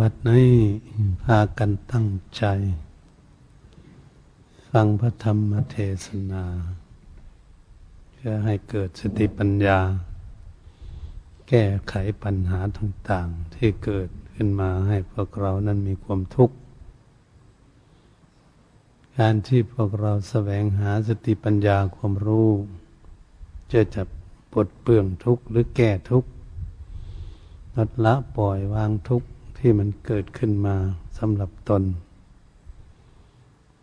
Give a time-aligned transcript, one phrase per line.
[0.00, 0.52] บัดนี้
[1.22, 2.44] พากันตั้งใจ
[4.70, 6.44] ฟังพระธรรมเทศนา
[8.12, 9.78] เพื่อให้เกิดสติปัญญา
[11.48, 16.56] แก้ไขปัญหาต่างๆ ที่เกิดขึ้นมาให้พวกเรานั้นมีความทุกข์
[19.18, 22.50] การที่พวกเราแสวงหาสติปัญญาความรู้
[23.72, 24.02] จะจะ
[24.52, 26.28] ปลดเปลื้องทุกข์หรือแก้ทุกข์
[27.76, 29.28] ลดละปล่อยวางทุกข์
[29.66, 30.76] ที่มันเกิดขึ้นมา
[31.18, 31.82] สำหรับตน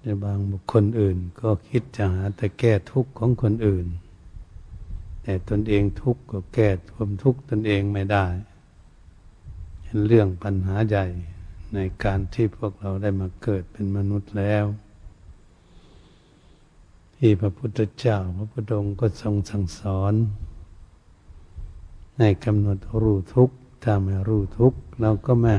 [0.02, 3.88] ในบางบุคคลอื่น ก็คิดจะหาแต่แก้ทุกข์ของคนอื่น
[5.24, 8.26] แต่ตนเองทุกข์ก็แก้ความทุกข์ตนเองไม่ได้
[9.82, 11.06] เป็นเรื่องปัญหาใหญ่
[11.74, 14.66] ในการที่พวกเราได้มาเกิดเป็นมนุษย์แล้ว
[17.18, 20.14] ที่พระพุทธเจ้าพระพุทธองค์ก็ทรงสั่งสอน
[22.20, 25.56] ในกำหนดรู้ทุกข์ ถ้าไม่รู้ทุกข์เราก็ไม่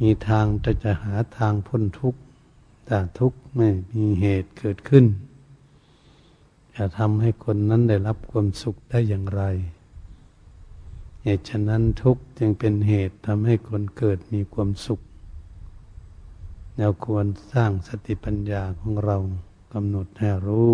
[0.00, 2.20] มีทางจะจะหาทางพ้นทุกข์
[2.88, 5.04] ถ้าทุกข์ไม่มีเหตุเกิดขึ้น
[6.74, 9.42] จะทำให้คนนั้นได้รับความสุขได้อย่างไร
[11.22, 15.00] เหตุฉะนั้นทุกข์จึงเป็นเหตุทำให้คนเกิดมีความสุข
[16.78, 19.16] เราควรสร้างสติปัญญาของเรา
[19.72, 20.70] กำหนดให้รู้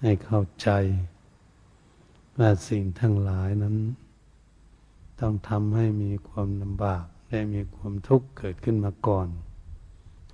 [0.00, 0.68] ให้เข้าใจ
[2.38, 3.76] ว่าสิ่งทั้งหลายนั้น
[5.20, 9.28] ต้องทำให้มีความลำบาก และมีความทุกข์เกิดขึ้นมาก่อน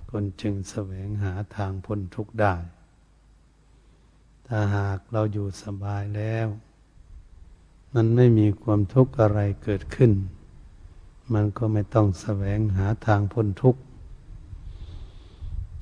[0.09, 2.55] คนจึงแสวงหาทางพ้นทุกข์ได้
[4.47, 6.47] ถ้าหากเราอยู่สบายแล้ว
[7.93, 10.11] มันไม่มีความทุกข์อะไรเกิดขึ้น
[11.33, 13.81] มันก็ไม่ต้องแสวงหาทางพ้นทุกข์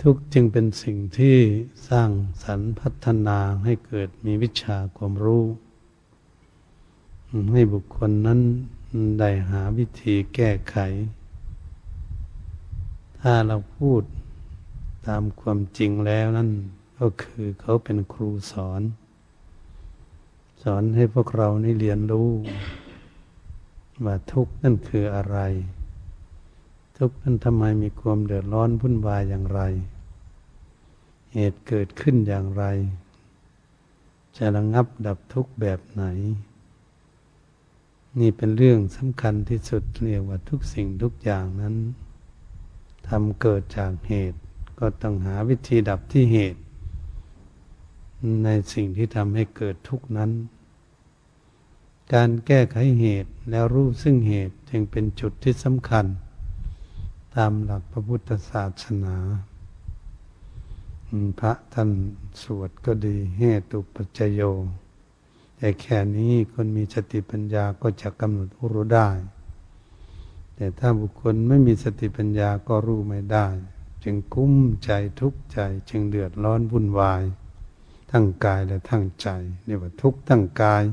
[0.01, 1.37] ทุกจึงเป็นสิ่งที่
[1.89, 2.09] สร้าง
[2.43, 5.43] สรรพัฒนาให้เกิดมีวิชาความรู้
[7.53, 8.41] ให้บุคคลนั้น
[9.19, 10.77] ได้หาวิธีแก้ไข
[13.21, 14.03] ถ้าเราพูด
[15.07, 16.49] ตามความจริงแล้วนั่น
[16.99, 18.81] ก็คือเขาเป็นครูสอน
[20.63, 22.29] สอนให้พวกเรานี่เรียนรู้
[24.05, 25.37] ว่าทุกข์นั่นคืออะไร
[26.97, 29.61] ทุกข์นั้นทำไมมีความเดือดร้อนวุ่นวายอย่างไร
[31.33, 32.63] เหตุเกิดขึ้นอย่างไร
[34.37, 36.03] จะระงับดับทุกข์แบบไหน
[38.19, 41.75] นี่เป็นเรื่องสำคัญที่สุดเรียกว่าทุกสิ่งทุกอย่างนั้น
[43.07, 44.39] ทำเกิดจากเหตุ
[44.79, 46.61] ก็ต้องหาวิธีดับที่เหตุ
[48.43, 50.31] ในสิ่งที่ทำให้เกิดทุกนั้น
[52.13, 56.05] การแก้ไขเหตุแล้วรู้ซึ่งเหตุจึงเป็นจุดที่สำคัญ
[57.35, 59.15] ตามหลักพระพุทธศาสนา
[61.39, 61.89] พระท่าน
[62.41, 64.41] สวดก็ดีเหตุปัจจโย
[65.63, 69.09] แต่แค่นี้คนมีสติปัญญาก็จะกำหนดรู้ได้
[70.55, 73.47] แต่ถ้าบุคคลไม่มีสติปัญญาก็รู้ไม่ได้
[74.03, 74.53] จึงกุ้ม
[74.85, 75.59] ใจทุกข์ใจ
[75.89, 77.23] จึงเดือดร้อนวุ่นวาย
[78.11, 79.27] ทั้งกายและทั้งใจ
[79.65, 80.83] เรียกว่าทุกข์ทั้งกาย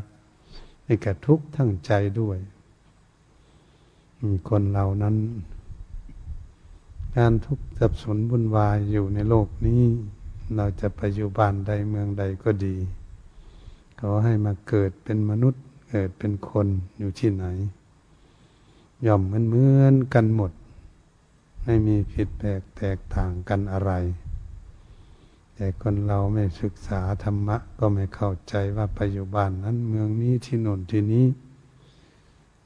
[0.85, 2.39] ในกับทุกข์ทั้งใจด้วย
[4.49, 5.17] คนเหล่านั้น
[7.17, 9.83] การทุกข์สับสนวุ่นวายอยู่ในโลกนี้
[10.57, 12.77] เราจะไปอยู่บ้านใดเมืองใดก็ดี
[14.03, 16.66] ขอให้มาเกิดเป็นมนุษย์ เกิดเป็นคน
[16.99, 17.44] อยู่ที่ไหน
[19.06, 20.53] ย่อมเหมือนเหมือนกันหมด
[21.65, 23.93] ไม่มีผิดแปลกแตกต่างกันอะไร
[25.55, 31.27] แต่คนเราไม่ศึกษาธรรมะ ก็ไม่เข้าใจว่าปัจจุบันนั้นเมืองนี้ที่โน่นที่นี้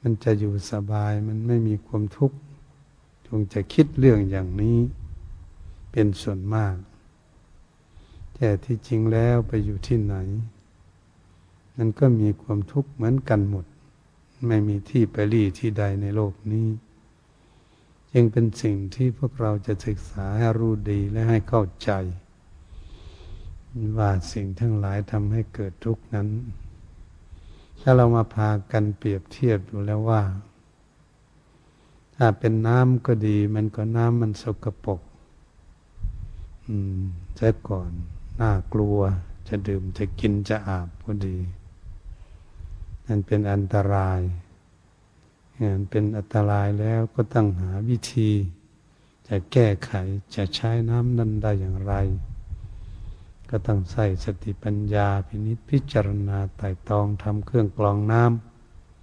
[0.01, 2.37] มันจะอยู่สบายมันไม่มีความทุกข์
[3.27, 4.77] จงจะคิดเรื่องอย่างนี้
[5.91, 6.75] เป็นส่วนมาก
[8.35, 10.15] แต่ที่จริงแล้วไปอยู่ที่ไหน
[11.77, 13.65] นั่นก็มีความทุกข์เหมือนกันหมด
[14.47, 16.67] ไม่มีที่ไปรี่ที่ใดในโลกนี้
[18.13, 21.91] ยังเป็นสิ่งที่พวกเราจะศึกษาให้รู้ดีและให้เข้าใจ
[23.97, 26.27] ว่าสิ่งทั้งหลายทำให้เกิดทุกข์นั้น
[27.81, 30.21] ถ้าเรามาพากันเปรียบเทียบดูแล้วว่า
[32.15, 35.01] ถ้าเป็นน้ำก็ดี มันก็น้ำมันสกปรก
[36.67, 36.99] อืม
[37.35, 37.91] เส็ก่อน
[38.41, 38.97] น่ากลัว
[39.47, 41.37] จะดื่มจะกินจะอาบก็ดี
[43.07, 44.19] นั่นเป็นอันตราย
[45.61, 48.31] นั่นเป็นอันตรายแล้วก็ต้องหาวิธี
[49.27, 49.91] จะแก้ไข
[50.35, 51.93] จะใช้น้ำนั้นได้อย่างไร
[53.49, 58.23] ก็ต้องใส่สติปัญญาพินิจพิจารณาไต่ตองทำเครื่องกรองน้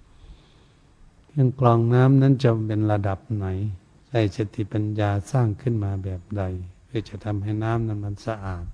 [0.05, 3.45] ำเครื่องกรองน้ำนั้นจะเป็นระดับไหน
[4.07, 6.43] ใส่สติปัญญาสร้างขึ้นมาแบบใด
[6.85, 8.65] เพื่อจะทำให้น้ำนั้นมันสะอาด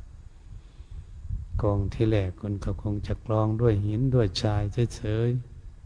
[1.62, 4.64] กองที่แหลกคนก็คงจะกรองด้วยหินด้วยชาย
[4.96, 5.30] เฉย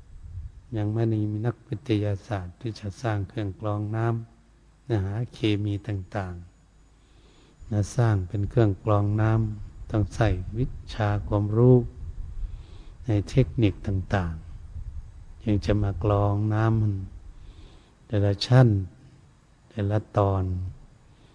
[0.09, 11.75] ๆยังไม่มีนักวิทยาศาสตร์ที่จะสร้างเครื่องกรองน้ำนื้อหาเคมีต่างๆนะสร้างเป็นเครื่องกรองน้ำต้องใส่วิชาความรู้
[13.05, 16.95] ในเทคนิคต่างๆ ยังจะมากรองน้ำมัน
[18.07, 18.67] แต่ละชั้น
[19.69, 20.43] แต่ละตอน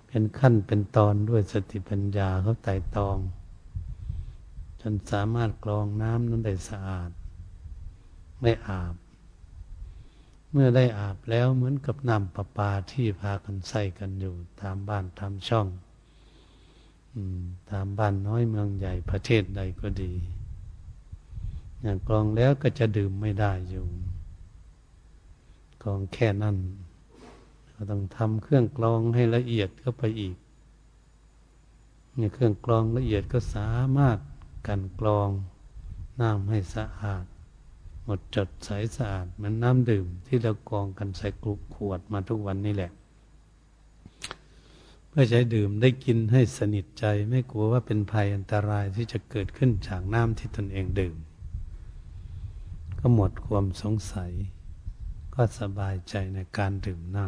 [0.06, 3.19] เป็นขั้นเป็นตอนด้วยสติปัญญาเขาไต่ตอง
[4.80, 7.10] จนสามารถกรองน้ำนั้นได้สะอาด
[8.44, 8.94] ได้อาบ
[10.52, 15.69] เมื่อได้อาบแล้วเหมือนกับน้ำประปาที่พากันใส่กันอยู่ ตามบ้านตามช่อง
[17.70, 20.12] ตามบ้านน้อยเมืองใหญ่ประเทศใดก็ดี
[21.80, 23.86] อย่างกรองแล้วก็จะดื่มไม่ได้อยู่
[25.82, 26.56] กรองแค่นั้น
[27.70, 30.36] เราต้องทำเครื่องกรองให้ละเอียดเข้าไปอีก
[32.16, 34.19] เนี่ยเครื่องกรองละเอียดก็สามารถ
[34.66, 35.31] กันกรอง
[36.20, 37.25] น้ำให้สะอาด
[38.05, 42.90] หมดจดใสสะอาดเหมือนน้ำดื่มที่เรากรองกันใส่กลุกขวดมาทุกวันนี่แหละ
[45.08, 51.16] เพื่อใช้ดื่มได้กินให้สนิทใจไม่กลัวว่าเป็นภัยอันตรายที่จะเกิดขึ้นจากน้ำที่ตนเองดื่ม
[52.99, 54.32] ก็หมดความสงสัย
[55.34, 57.26] ก็สบายใจในการดื่มน้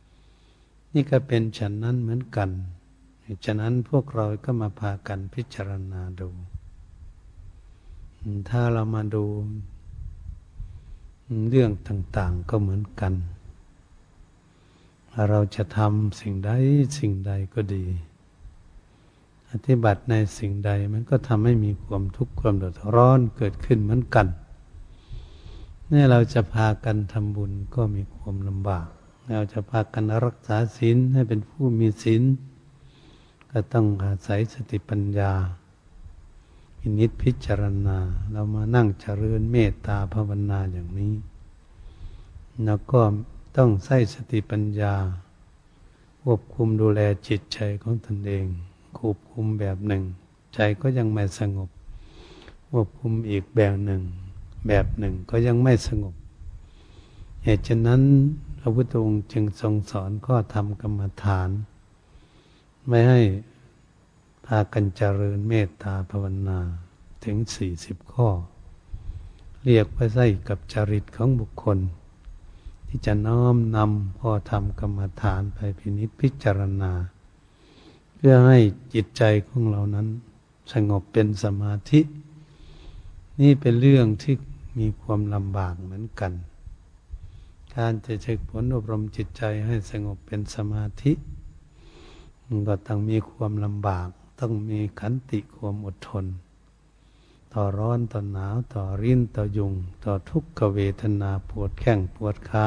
[0.00, 2.50] ำนี่ก็เป็นฉันนั้นเหมือนกัน
[3.44, 6.28] ฉะนั้นพวกเราก็มาพากันพิจารณาดู
[8.50, 9.24] ถ้าเรามาดู
[11.48, 13.14] เรื่องต่าง ๆก็เหมือนกัน
[15.30, 16.50] เราจะทำสิ่งใด
[16.98, 17.84] สิ่งใดก็ดี
[19.50, 24.26] อธิบัติในสิ่งใดมันก็ทำให้มีความทุกข์ความเดือดร้อนเกิดขึ้นเหมือนกัน
[25.92, 28.88] นี่เราจะพากันทำบุญก็มีความลำบาก
[29.34, 32.22] เราจะพากันรักษาศีลให้เป็นผู้มีศีล
[33.60, 35.32] ก็ต้องอาศัยสติปัญญา
[36.78, 37.98] พินิจพิจารณา
[38.32, 41.14] เรามานั่งเจริญเมตตาภาวนาอย่างนี้
[42.64, 43.00] แล้วก็
[43.56, 44.94] ต้องใส่สติปัญญา
[46.22, 48.46] ควบคุมดูแลจิตใจของตนเอง
[48.98, 50.02] ควบคุมแบบหนึ่ง
[50.54, 51.68] ใจก็ยังไม่สงบ
[52.70, 54.02] ควบคุมอีกแบบหนึ่ง
[54.68, 56.14] แบบหนึ่งก็ยังไม่สงบ
[57.44, 58.02] เหตุฉะนั้น
[58.58, 61.50] พระพุทธองค์จึงทรงสอนข้อธรรมกรรมฐาน
[62.88, 63.20] ไม่ให้
[64.50, 66.58] พากันเจริญเมตตาภาวนา
[67.24, 68.28] ถึงสี่สิบข้อ
[69.64, 71.78] เรียกว่าใส่กับจริตของบุคคล
[72.88, 76.92] ที่จะน้อมนำพ่อทำกรรมฐานไปพินิจพิจารณา
[78.14, 78.58] เพื่อให้
[78.94, 80.06] จิตใจของเรานั้น
[80.72, 82.00] สงบเป็นสมาธิ
[83.40, 84.34] นี่เป็นเรื่องที่
[84.78, 86.32] มีความลำบากเหมือนกัน
[87.74, 91.12] การจะเช็คผลอบรมจิตใจให้สงบเป็นสมาธิ
[92.68, 94.08] ก็ต้องมีความลำบาก
[94.40, 96.24] ต้องมีขันติความอดทน
[97.52, 99.72] ต่อร้อนต่อหนาวต่อริ้นต่อยุง
[100.04, 102.66] ต่อทุกขเวทนาปวดแข้งปวดขา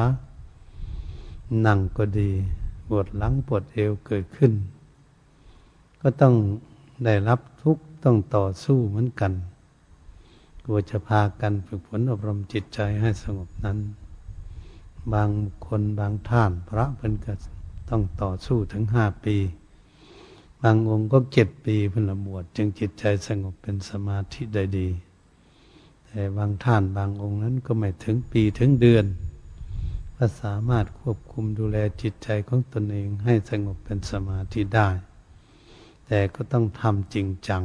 [1.65, 2.31] นั่งก็ดี
[2.88, 4.53] ปวดหลังปวดเอวเกิดขึ้น
[6.01, 6.36] ก็ต้อง
[7.05, 9.34] ได้รับทุกต้องต่อสู้เหมือนกัน
[10.63, 13.77] กลัวจะพากันฝึกฝนอบรมจิตใจให้สงบนั้น
[15.13, 15.29] บาง
[15.65, 17.34] คนบางท่านพระเพิ่นก็
[17.89, 19.36] ต้องต่อสู้ถึงห้าปี
[20.62, 24.89] บางองค์ก็เจ็ดปีเพื่อละบวชจึงจิตใจสงบเป็นสมาธิได้ดี
[26.08, 29.06] แต่บางท่านบางองค์นั้นก็ไม่ถึงปีถึงเดือน
[30.18, 34.89] ก็สามารถควบคุมดูแลจิตใจของตนเองให้สงบเป็นสมาธิได้
[36.08, 37.63] แต่ก็ต้องทำจริงจัง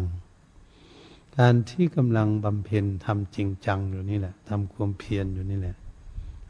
[1.37, 5.77] การที่กำลังบำเพ็ญทำจริงจังอยู่นี่แหละทำความเพียรอยู่นี่แหละ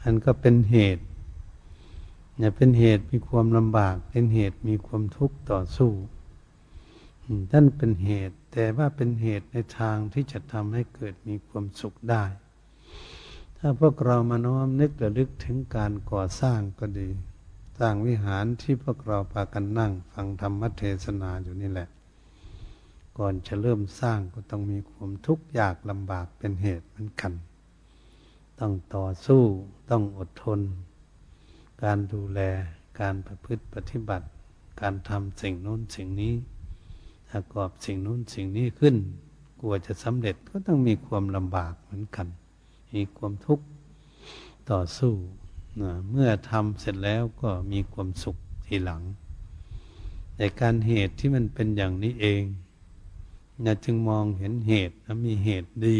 [0.02, 1.04] อันก็เป็นเหตุ
[2.38, 5.90] เนี่ยเป็นเหตุมีความลำบาก เป็นเหตุมีความทุกข์ต่อสู้
[7.52, 12.24] นั่นเป็นเหตุ แต่ว่าเป็นเหตุในทางที่จะทำให้เกิดมีความสุขได้
[13.58, 17.08] ถ้าพวกเรามาน้อมนึกระลึกถึงการก่อสร้างก็ดี
[17.78, 21.88] สร้างวิหารที่พวกเราพากันนั่ง ฟังธรรมเทศนาอยู่นี่แหละ
[23.18, 27.32] ก่อนจะเริ่มสร้างก็ต้องมีความทุกข์ยากลำบากเป็นเหตุเหมือนกัน
[28.60, 29.42] ต้องต่อสู้
[29.90, 30.60] ต้องอดทน
[31.82, 32.40] การดูแล
[33.00, 34.26] การประพฤติปฏิบัติ
[34.80, 36.34] การทำสิ่งโน้นสิ่งนี้
[37.30, 38.96] ประกอบสิ่งนู้นสิ่งนี้ขึ้น
[39.60, 42.26] กลัวจะสำเร็จก็ต้องมีความลำบากเหมือนกัน
[42.94, 43.64] มีความทุกข์
[44.70, 45.12] ต่อสู้
[45.80, 49.02] นะเมื่อทำเสร็จแล้วก็มีความสุขทีหลัง
[50.36, 52.42] แต่การเหตุที่มันเป็นอย่างนี้เอง
[53.62, 55.98] เราจึงมองเห็นเหตุและมีเหตุดี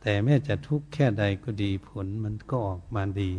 [0.00, 3.30] แต่แม้จะทุกข์แค่ใดก็ดีผลมันก็ออกมาดี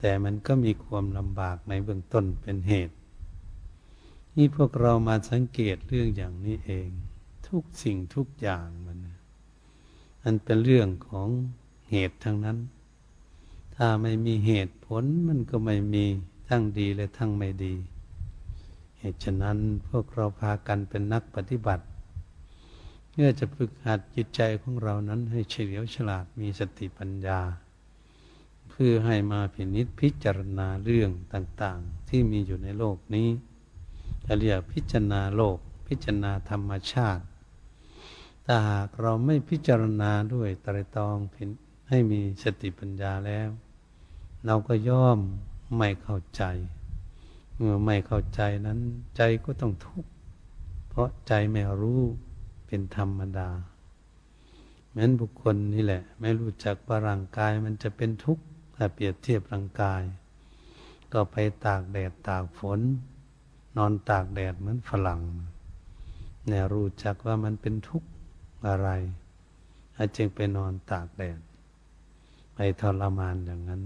[0.00, 2.93] แต่มันก็มีความลำบากในเบื้องต้นเป็นเหตุ
[4.36, 6.88] นี่พวกเรามาสังเกตเรื่องอย่างนี้เอง
[7.48, 8.98] ทุกสิ่งทุกอย่างมัน
[10.22, 11.28] มันเป็นเรื่องของ
[11.90, 12.58] เหตุทั้งนั้น
[13.76, 16.04] ถ้าไม่มีเหตุผลมันก็ไม่มี
[16.48, 17.74] ทั้งดีและทั้งไม่ดี
[18.98, 21.84] เหตุฉะนั้นพวกเราพากันเป็นนักปฏิบัติ
[23.10, 27.40] เพื่อจะฝึกหัดจิตใจของเรานั้นให้เฉลียวฉลาดมีสติปัญญา
[28.70, 33.28] เพื่อให้มาพินิษพิจารณาเรื่องต่างๆ ที่มีอยู่ในโลกนี้
[34.38, 37.24] เรียกพิจารณาโลก พิจารณาธรรมชาติ
[38.46, 41.16] ถ้าหากเราไม่พิจารณาด้วยตรตอง
[41.88, 43.48] ให้มีสติปัญญาแล้ว
[44.46, 45.18] เราก็ย่อม
[45.78, 46.42] ไม่เข้าใจ
[47.56, 48.78] เมื่อไม่เข้าใจนั้น
[49.16, 50.10] ใจก็ต้องทุกข์
[50.88, 52.00] เพราะใจไม่รู้
[52.66, 53.48] เป็นธรรมดา
[54.90, 58.44] เหมือนบุคคลนี่แหละ ไม่รู้จักว่าร่างกายมันจะเป็นทุกข์
[58.76, 60.02] ถ้าเปรียบเทียบร่างกาย
[61.12, 62.80] ก็ไปตากแดดตากฝน
[63.76, 65.20] นอนตากแดดเหมือนฝรั่ง
[66.46, 68.08] เนี่ยรู้จักว่ามันเป็นทุกข์
[68.68, 68.88] อะไร
[69.96, 71.38] อจึงไปนอนตากแดด
[72.54, 73.82] ไปทรมานอย่างนั้น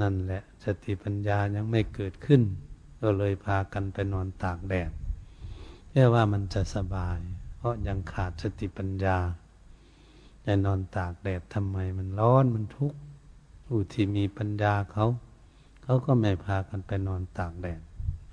[0.00, 2.42] นั่นแหละสติปัญญายังไม่เกิดขึ้น
[3.00, 4.90] ก็เลยพากันไปนอนตากแดด
[5.88, 7.18] เพื่อว่ามันจะสบาย
[7.56, 9.18] เพราะยังขาดสติปัญญา
[10.44, 12.98] จะนอนตากแดดทำไมมันร้อนมันทุกข์
[13.66, 15.06] ผู้ที่มีปัญญาเขา
[15.82, 17.80] เขาก็ไม่พากันไปนอนตากแดด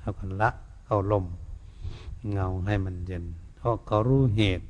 [0.08, 0.50] เขาก็ละ
[0.88, 1.26] เอาลม
[2.32, 4.68] เงาให้มันเย็น เพราะเขารู้เหตุ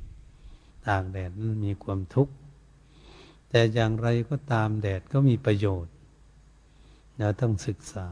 [0.86, 2.34] ตากแดดนั้นมีความทุกข์
[3.48, 5.94] แต่อย่างไรก็ตามแดดก็มีประโยชน์
[7.18, 8.08] เราต้องศึกษา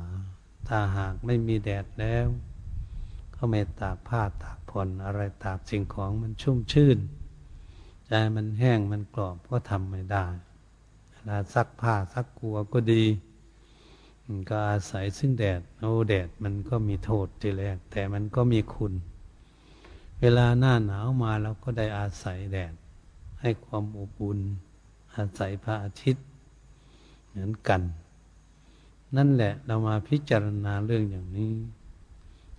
[0.69, 2.27] ถ้าหากไม่มีแดดแล้ว
[3.37, 6.99] ก็ไม่ตากผ้าตากผ่อนอะไรตากสิ่งของมันชุ่มชื่น
[8.07, 10.27] ใจมันแห้งมันกรอบก็ทำไม่ได้
[11.11, 13.05] เวลาซักผ้าซักกัวก็ดี
[14.51, 18.93] ก็อาศัยซึ่งแดดโอ้แดดมันก็มีโทษทีแรก แต่มันก็มีคุณ
[20.21, 22.75] เวลาหน้าหนาวมาเราก็ได้อาศัยแดด
[23.41, 24.39] ให้ความอบอุ่น
[25.15, 26.27] อาศัยพระอาทิตย์
[27.29, 27.81] เหมือนกัน
[29.17, 31.53] นั่นแหละเรามาพิจารณาเรื่องอย่างนี้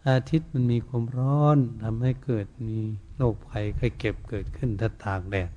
[0.08, 2.78] อาทิตย์มันมีความร้อนทำให้เกิดมี
[3.16, 5.52] โรคภัยไข้เก็บเกิดขึ้นถ้าตากแดด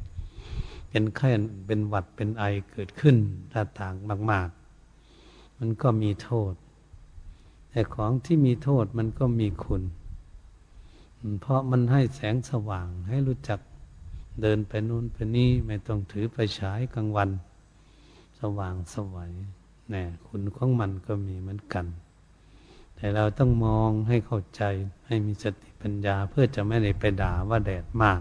[0.88, 1.28] เป็นไข้
[1.66, 3.16] เป็นหวัดเป็นไอเกิดขึ้น
[3.52, 3.94] ถ้าตาก
[4.30, 4.59] มากๆ
[5.60, 6.54] มันก็มีโทษ
[7.70, 9.82] แต่ของที่มีโทษมันก็มีคุณ
[11.40, 13.60] เพราะมันให้แสงสว่างให้รู้จัก
[14.42, 17.30] เดินไปนู่นไปนี่ไม่ต้องถือไปฉายกลางวัน
[18.40, 19.32] สว่างสวัย
[19.90, 21.86] แน่คุณของมันก็มีเหมือนกัน
[22.96, 24.62] แต่เราต้องมองให้เข้าใจ
[25.06, 28.20] ให้มีสติปัญญาเพื่อจะไม่ได้ไปด่าว่าแดดมาก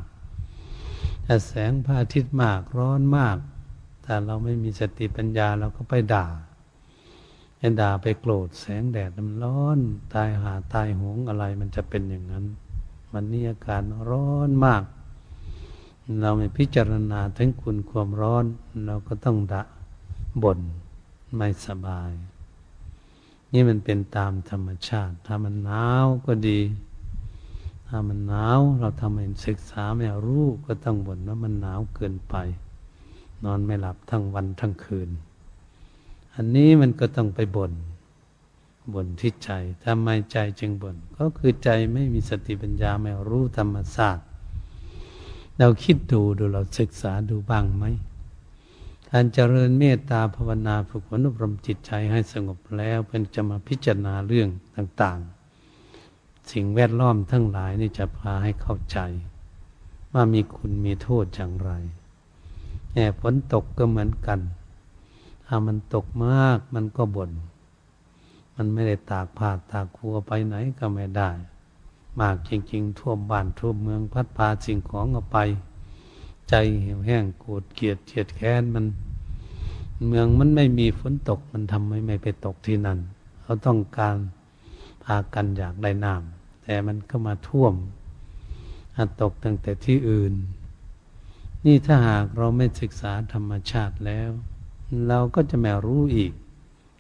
[1.26, 3.38] ถ้าแสงพระอาทิตย์มากร้อนมาก
[4.06, 6.28] ถ้าเราไม่มีสติปัญญาเราก็ไปด่า
[7.60, 9.80] ไปด่าไปโกรธแสงแดดมันร้อน
[10.14, 12.46] ตายหาตายหงอะไรมันจะเป็นอย่างนั้น
[13.14, 14.84] มันนี่อากาศร้อนมาก
[16.22, 18.46] เราไม่พิจารณาถึงคุณความร้อน
[18.86, 19.62] เราก็ต้องดะ
[20.44, 20.60] บ่น
[21.36, 22.12] ไม่สบาย
[23.54, 26.60] นี่มันเป็นตามธรรมชาติ ถ้ามันหนาวก็ดี
[27.88, 32.36] ถ้ามันหนาวเราทำให้ศึกษาไม่รู้ก็ต้องบ่นว่ามันหนาวเกินไป
[33.44, 35.10] นอนไม่หลับทั้งวันทั้งคืน
[36.42, 37.74] อันนี้มันก็ต้องไปบน่น
[38.94, 39.52] บ่นที่ใจ
[39.84, 44.28] ทำไมใจจึงบน่นก็คือใจไม่มีสติปัญญาไม่รู้ธรรมศาสตร์
[45.58, 47.84] เราคิดดูดูเราศึกษาดูบ้างไหม
[49.10, 59.00] การเจริญเมตตาภาวนาฝึกฝนอบรมจิตใจให้สงบแล้วเพื่อจะมาพิจารณาเรื่องต่างๆ สิ่งแวดล้อมทั้งหลายนี่จะพาให้เข้าใจ
[60.14, 61.72] ว่ามีคุณมีโทษอย่างไร
[62.94, 64.40] แอบฝนตกก็เหมือนกัน
[65.52, 67.32] ถ้ามันตกมากมันก็บน่น
[68.56, 71.30] มันไม่ได้ตากผ้าตากครัวไปไหนก็ไม่ได้
[72.20, 75.38] มากจริงๆท่วมบ้านท่วมเมืองพัดพาสิ่งของออกไป
[76.50, 78.86] ใจเหี่ยวแห้งโกรธเกลียดเจียดแค้นมัน
[80.08, 83.00] เมืองมันไม่มีฝนตกมันทำให้ไม่ไปตกที่นั่น
[83.42, 84.16] เขาต้องการ
[85.04, 87.74] พากันอยากได้น้ำแต่มันก็มาท่วม
[89.22, 90.34] ตกตั้งแต่ที่อื่น
[91.66, 94.32] นี่ถ้าหากเราไม่ศึกษาธรรมชาติแล้ว
[95.08, 96.34] เราก็จะไม่รู้อีก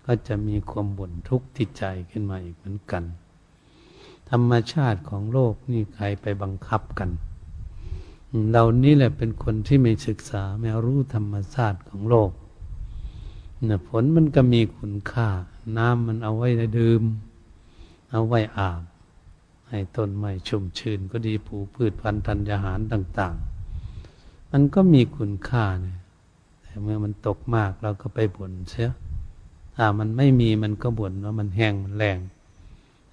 [0.05, 3.03] ก็จะมีความบ่นทุกข์ที่ใจขึ้นมาอีกเหมือนกัน
[4.29, 7.09] ธรรมชาติของโลกนี่ใครไปบังคับกัน
[8.51, 12.31] เรานี่แหละเป็นคนที่ไม่ศึกษาไม่รู้ธรรมชาติของโลก
[13.67, 15.27] นี่ยฝนมันก็มีคุณค่า
[15.77, 17.03] น้ำมันเอาไว้ดื่ม
[18.11, 18.81] เอาไว้อาบ
[19.69, 23.35] ให้ต้นไม้ชุ่มชื้นก็ดีผูพืชพันธุ์ธัญญาหารต่าง
[23.93, 25.98] ๆ มันก็มีคุณค่าเนี่ย
[26.83, 28.91] เมื่อมันตกมากเราก็ไปบ่นเสีย
[29.75, 32.17] ถ้ามันไม่มีมันก็บ่นว่ามันแห้งมันแรง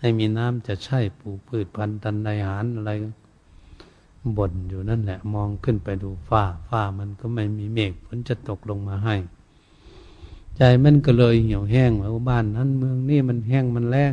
[0.00, 2.90] ให้มีน้ำจะใช่ปลูกพืชพันธุ์ธัญญาหารอะไร
[4.36, 9.16] บ่นอยู่นั่นแหละ มองขึ้นไปดูฟ้าฟ้ามันก็ไม่มีเมฆฝนจะตกลงมาให้
[10.56, 14.12] ใจมันก็เลยเหี่ยวแห้งว่าบ้านนั้นเมืองนี่มันแห้งมันแรง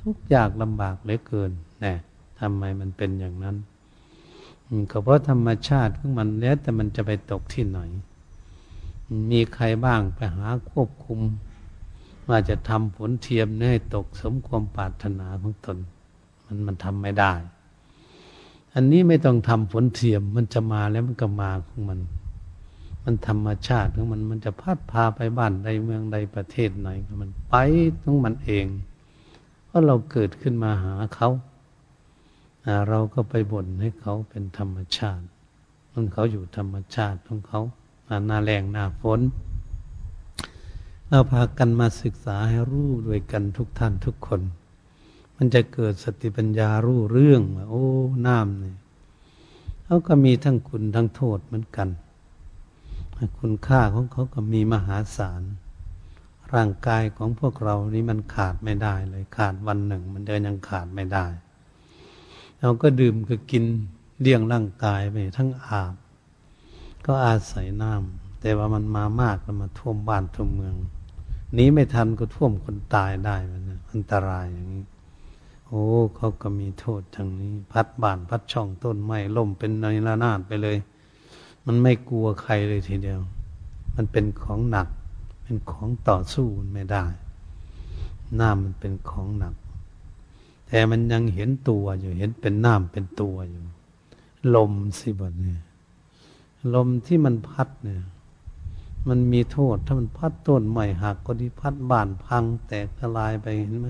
[0.00, 1.50] ทุกอย่างลำบากเหลือเกิน
[1.80, 1.94] แน่
[2.38, 3.56] ทำไมมันเป็นอย่างนั้น
[4.90, 7.78] ก็เพราะธรรมชาติของมันแล้วแต่มันจะไปตกที่ไหน
[9.30, 11.20] มีใครบ้างไปหาควบคุม
[12.28, 15.78] ว่าจะทำผลเทียมให้ตกสมความปรารถนาของตน
[16.44, 17.32] มันมันทำไม่ได้
[18.74, 22.00] อันนี้ไม่ต้องทำผลเทียมมันจะมาแล้วมันก็มาของมัน
[23.04, 26.88] มันธรรมชาติของมันมันจะพัดพาไปบ้านใดเมืองใดประเทศไหน
[27.20, 27.54] มันไป
[28.02, 28.66] ของมันเอง
[29.66, 31.28] เพราะเราเกิดขึ้นมาหาเขา
[32.88, 35.24] เราก็ไปบ่นให้เขาเป็นธรรมชาติ
[35.92, 37.60] มันเขาอยู่ธรรมชาติของเขา
[38.26, 39.20] หน้าแรงหน้าฝน
[41.08, 44.40] เราพากันมาศึกษาให้รู้ด้วยกันทุกท่านทุกคน
[45.36, 47.86] มันจะเกิดสติปัญญารู้เรื่องว่าโอ้
[48.26, 48.76] น้ำเนี่ย
[49.84, 51.88] เขาก็มีทั้งคุณทั้งโทษเหมือนกัน
[53.38, 55.42] คุณค่าของเขาก็มีมหาศาล
[56.54, 61.26] ร่างกายของพวกเรานี้มันขาดไม่ได้เลย ขาดวันหนึ่ง มันเดินยังขาดไม่ได้
[62.60, 63.64] เราก็ดื่มก็กิน
[64.20, 65.94] เลี้ยงร่างกายไปทั้งอาบ
[67.06, 70.74] ก็อาศัยน้ำแต่ว่ามันมามากแล้วมาท่วมบ้านท่วมเมือง
[71.58, 74.84] นี้ไม่ทันก็ท่วมคนตายได้มันอันตรายอย่างนี้
[75.68, 75.84] โอ้
[76.16, 80.76] เขาก็มีโทษทางนี้ พัดบ้านพัดช่องต้นไม้ล่มเป็นในระนาดไปเลย
[81.66, 83.20] มันไม่กลัวใครเลยทีเดียว
[83.96, 84.88] มันเป็นของหนัก
[85.42, 87.04] เป็นของต่อสู้ไม่ได้
[88.40, 89.54] น้ำมันเป็นของหนัก
[90.68, 93.62] แต่มันยังเห็นตัวอยู่ เห็นเป็นน้ำเป็นตัวอยู่
[94.54, 95.60] ลมสิบทเนี่ย
[96.74, 98.02] ลมที่มันพัดเนี่ย
[99.08, 103.88] มันมีโทษ ถ้ามันพัดต้นใหม่หักก็ดีพัดบ้านพัง แตกทลายไปเห็นไหม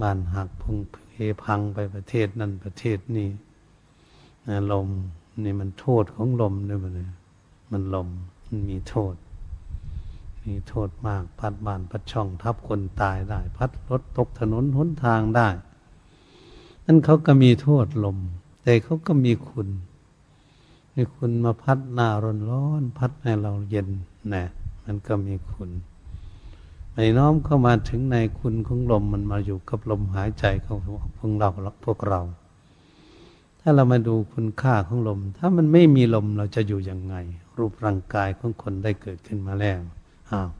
[0.00, 1.14] บ้านหักพงเพ
[1.44, 3.28] พังไปประเทศนั่นประเทศนี้
[4.72, 4.88] ลม
[5.44, 7.10] นี่มันโทษของลมด้วยมันเลย
[7.72, 8.08] มันลม
[8.46, 9.14] มันมีโทษ
[10.46, 15.48] มีโทษมาก พัดบ้านพัดช่องทับคนตายได้ พัดรถตกถนนหนทางได้
[16.86, 18.18] นั่นเขาก็มีโทษลม
[18.62, 19.68] แต่เขาก็มีคุณ
[20.98, 23.88] มีคุณมาพัดหน้าร้อนร้อนพัดให้เราเย็น
[24.32, 24.44] นะ
[24.84, 25.70] มันก็มีคุณ
[26.94, 31.48] ในน้อมเข้ามาถึงในคุณของลมมันมาอยู่กับลมหายใจของพวกเรา
[31.84, 32.20] พวกเรา
[33.60, 37.14] ถ้าเรามาดูคุณค่าของลม ถ้ามันไม่มีลมเราจะอยู่ยังไง
[37.56, 39.80] รูปร่างกายของคนได้เกิดขึ้นมาแล้ว
[40.30, 40.50] อ้าว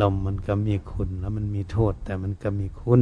[0.00, 3.00] ลมมันก็มีคุณแล้วมันมีโทษแต่มันก็มีคุณ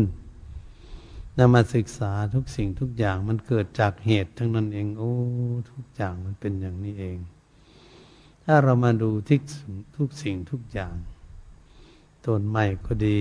[1.38, 5.12] นำมาศึกษาทุกสิ่งทุกอย่างมันเกิดจากเหตุทั้งนั้นเอง โอ้
[5.70, 7.18] ทุกอย่างมันเป็นอย่างนี้เอง
[8.44, 9.42] ถ้าเรามาดูทุก
[9.96, 10.94] ทุกสิ่งทุกอย่าง
[12.24, 13.18] ต้นไม้ก็ดี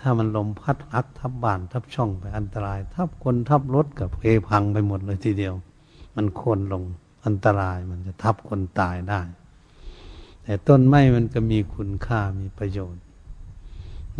[0.00, 5.54] ถ้ามันลมพัดอักทับบ้านทับช่องไปอันตราย ทับคนทับรถกับเพพังไปหมดเลยทีเดียว
[6.16, 6.82] มันโค่นลง
[7.26, 9.20] อันตรายมันจะทับคนตายได้
[10.44, 13.02] แต่ต้นไม้มันก็มีคุณค่ามีประโยชน์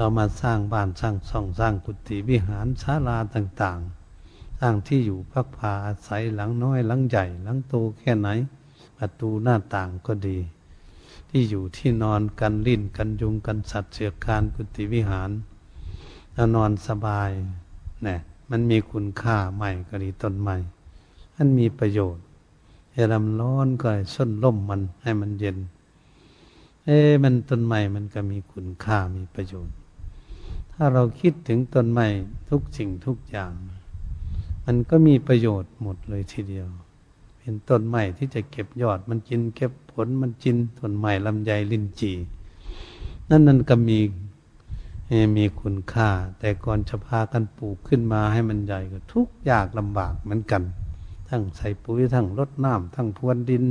[0.03, 8.29] เรามาสร้างบ้านสร้างช่องสร้างกุฏิวิหารศาลาต่างๆ สร้างที่อยู่พักผาอาศัยหลังน้อยหลังใหญ่หลังโตแค่ไหน
[8.97, 10.39] ประตูหน้าต่างก็ดี
[11.31, 15.31] ที่อยู่ที่นอนกันลิ้นกันยุงกันสัตว์เสือการกุฏิวิหาร
[16.35, 17.31] เรานอนสบาย
[18.03, 18.19] เนี่ย
[18.51, 20.57] มันมีคุณค่าใหม่ก็ดีต้นใหม่
[21.37, 22.25] มันมีประโยชน์
[22.93, 25.59] ให้ลำร้อนก็ส้นล่มมันให้มันเย็น
[26.85, 29.80] เอ๊มันต้นใหม่มันก็มีคุณค่ามีประโยชน์
[30.83, 32.09] ถ้าเราคิดถึงต้นใหม่
[32.51, 33.53] ทุกสิ่งทุกอย่าง
[34.67, 36.69] มันก็มีประโยชน์หมดเลยทีเดียว
[37.39, 42.13] เป็นต้นใหม่ที่จะเก็บยอด มันกินเก็บผลมันกินต้นใหม่ลำไยลินจี
[43.31, 43.99] นั่นนั่นก็มี
[45.37, 50.63] มีคุณค่า แต่ก่อนจะพากันปลูกขึ้นมาให้มันใหญ่ก็ทุกยากลำบากเหมือนกัน
[51.29, 53.65] ทั้งใส่ปุ๋ยทั้งรดน้ำทั้งพรวนดิน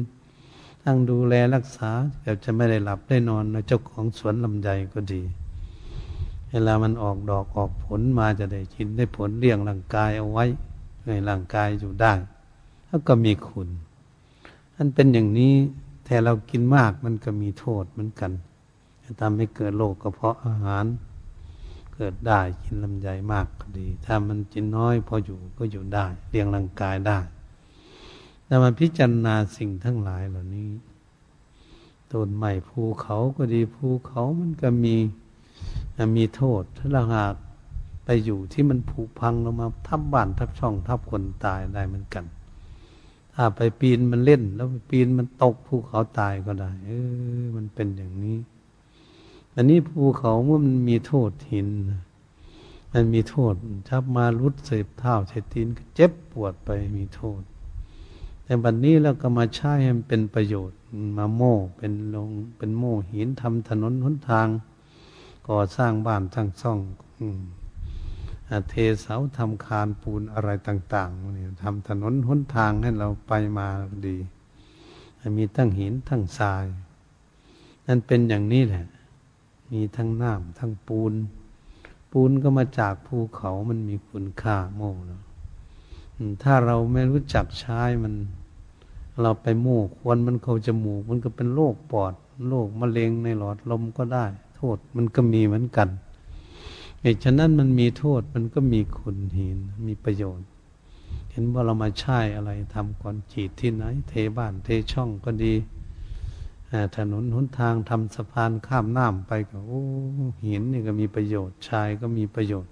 [0.83, 1.89] ทั้งดูแลรักษา
[2.21, 5.23] เกือบจะไม่ได้หลับได้นอนนะเจ้าของสวนลำไยก็ดี
[6.51, 10.45] เวลามันออกดอกออกผลมาจะได้กินได้ผลเลี้ยงร่างกายเอาไว้
[11.03, 12.13] ให้ร่างกายอยู่ได้
[12.87, 13.69] แล้วก็มีคุณ
[14.75, 15.53] อันเป็นอย่างนี้
[16.05, 18.31] แต่เรากินมากมันก็มีโทษเหมือนกัน
[19.21, 20.85] ทำให้เกิดโรคกระเพาะอาหาร
[21.95, 27.19] เกิดได้กินลำไยมากก็ดี ถ้ามันกินน้อยพออยู่ก็อยู่ได้เลี้ยงร่างกายได้
[28.45, 30.69] แต่มาพิจารณาสิ่งทั้งหลายเหล่านี้
[32.11, 34.95] ต้นไม้ภูเขาก็ดีภูเขามันก็มี
[36.17, 37.35] มีโทษถ้าเราหาก
[38.05, 42.25] ไปอยู่ที่มันผุพังลงมาทับบ้านทับช่องทับคนตายได้เหมือนกัน
[43.33, 46.91] ถ้าไปปีนมันเล่น แล้วไปปีนมันตกภูเขาตายก็ได้ เอ
[47.41, 48.37] อ มันเป็นอย่างนี้
[49.55, 51.67] อันนี้ภูเขาเมื่อมันมีโทษหิน
[52.93, 53.53] มันมีโทษ
[53.87, 57.41] ชับมารุดเสพเท้าเสตีนก็เจ็บปวดไปมีโทษ
[58.43, 60.79] แต่บัดนนี้เราก็มาใช้ให้มันเป็นประโยชน์
[61.17, 64.47] มาโม่เป็นลงเป็นโม่หินทำถนนหนทาง
[65.49, 66.79] ก่อสร้างบ้านสร้งช่อง
[68.69, 73.67] เทเสาทำคานปูนอะไรต่างๆนี่ทำถนนหนทางให้เราไปมา
[74.07, 74.17] ดี
[75.37, 76.65] มีทั้งหินทั้งทราย
[77.87, 78.85] นั่นเป็นอย่างนี้แหละ
[79.71, 81.13] มีทั้งน้ำทั้งปูน
[82.11, 85.21] ปูนก็มาจากภูเขามันมีคุณค่าโม่แล้ว
[86.43, 88.13] ถ้าเราไม่รู้จักใช้มัน
[89.21, 92.13] เราไปโม่ควรมันเขาจมูก มันก็เป็นโรคปอด
[92.47, 94.25] โรคมะเร็งในหลอดลมก็ได้
[94.61, 95.89] โทษมันก็มีเหมือนกัน
[97.01, 100.47] เหตุฉะนั้นมันมีโทษมันก็มีคุณเหินมีประโยชน์
[101.31, 105.53] เห็นว่าเรามาใช้อะไรทำก่อนจีดที่ไหน เทบ้านเทช่องก็ดี
[106.95, 109.83] ถนนหนทางทำสะพานข้ามน้ำไปก็โอ้
[110.45, 112.71] หินนี่ก็มีประโยชน์ชายก็มีประโยชน์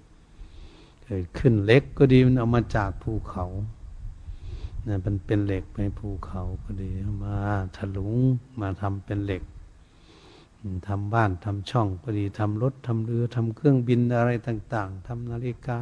[1.04, 3.46] เกิดขึ้นเล็กก็ดีมันเอามาจากภูเขา
[4.84, 6.90] เนี่ยมันเป็นเหล็กไปภูเขาก็ดี
[7.24, 7.36] มา
[7.76, 8.14] ถลุง
[8.60, 9.42] มาทำเป็นเหล็ก
[10.88, 15.78] ทำบ้านทำช่องก็ดีทำรถทำเรือทำเครื่องบินอะไรต่าง ๆทำนาฬิกา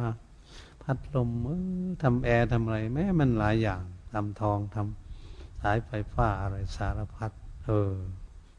[0.81, 1.49] พัดลมเอ
[1.83, 3.81] อทำแอร์ทำอะไร แม้มันหลายอย่าง
[4.13, 7.31] ทำทองทำสายไฟฟ้าอะไรสารพัด
[7.65, 7.91] เออ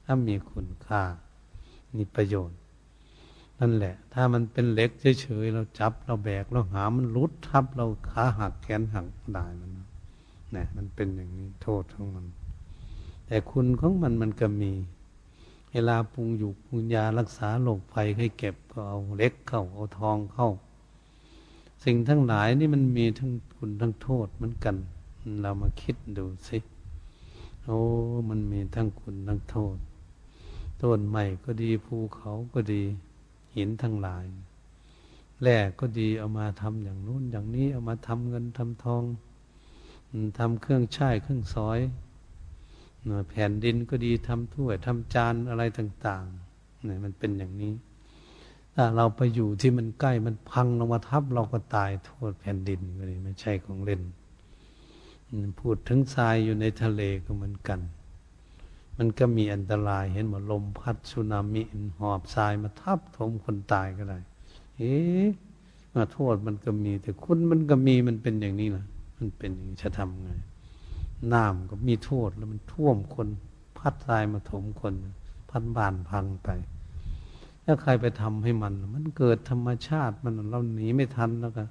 [0.04, 1.02] ถ้ามีคุณค่า
[1.94, 2.58] มีประโยชน์
[3.58, 9.70] นั่นแหละ ถ้ามันเป็นเล็กเฉยๆเราจับเราแบกเราหามันรุดทับเราขาหักแขนหักได้มัน
[10.52, 12.26] เนี่ยมันเป็นอย่างนี้โทษของมัน
[13.26, 14.72] แต่คุณของมันมันก็มี
[15.72, 20.48] เวลาปรุงอยู่ปรุงยารักษาโรคภัยให้เก็บก็เอาเล็กเข้าเอาทองเข้า
[21.84, 24.76] สิ่งทั้งหลายนี่มันมีทั้งคุณทั้งโทษเหมือนกัน
[25.42, 26.58] เรามาคิดดูสิ
[27.64, 27.78] โอ้
[28.28, 29.76] มันมีทั้งคุณทั้งโทษ
[30.80, 32.82] ต้นใหม่ก็ดีภูเขาก็ดี
[33.54, 34.24] หินทั้งหลาย
[35.42, 39.02] แร่ก็ดีเอามาทำอย่างนู้นอย่างนี้เอามาทำเงินทำทอง
[40.38, 41.78] ทำเครื่องใช้เครื่องซอย
[43.30, 47.72] แผ่นดินก็ดีทำถ้วยทำจานอะไรต่างๆเนี่ยมันเป็นอย่างนี้
[48.74, 54.02] ถ้าเราไปอยู่ที่มันใกล้มันพังลงมาทับเราก็ตายโทษแผ่นดินก็เลยไม่ใช่ของเล่น
[55.60, 57.80] พูดถึงทรายอยู่ในทะเลก็เหมือนกัน
[58.96, 61.62] มันก็มีอันตรายเห็นว่าลมพัดสุนามิ
[61.98, 64.18] หอบทรายมาทับถมคนตายก็ได้
[64.76, 65.26] เอ๊ะ
[65.94, 68.84] มาโทษมันก็มี แต่คุณมันก็มีมันเป็นอย่างนี้นะ
[69.16, 70.30] มันเป็นอย่างนี้จะทำไง
[71.32, 73.28] น้ำก็มีโทษแล้วมันท่วมคน
[73.78, 74.94] พัดทรายมาถมคน
[75.50, 76.48] พัดบ้านพังไป
[77.64, 81.64] ถ้าใครไปทำให้มัน มันเกิดธรรมชาติมันเราหนีไม่ทันแล้วก็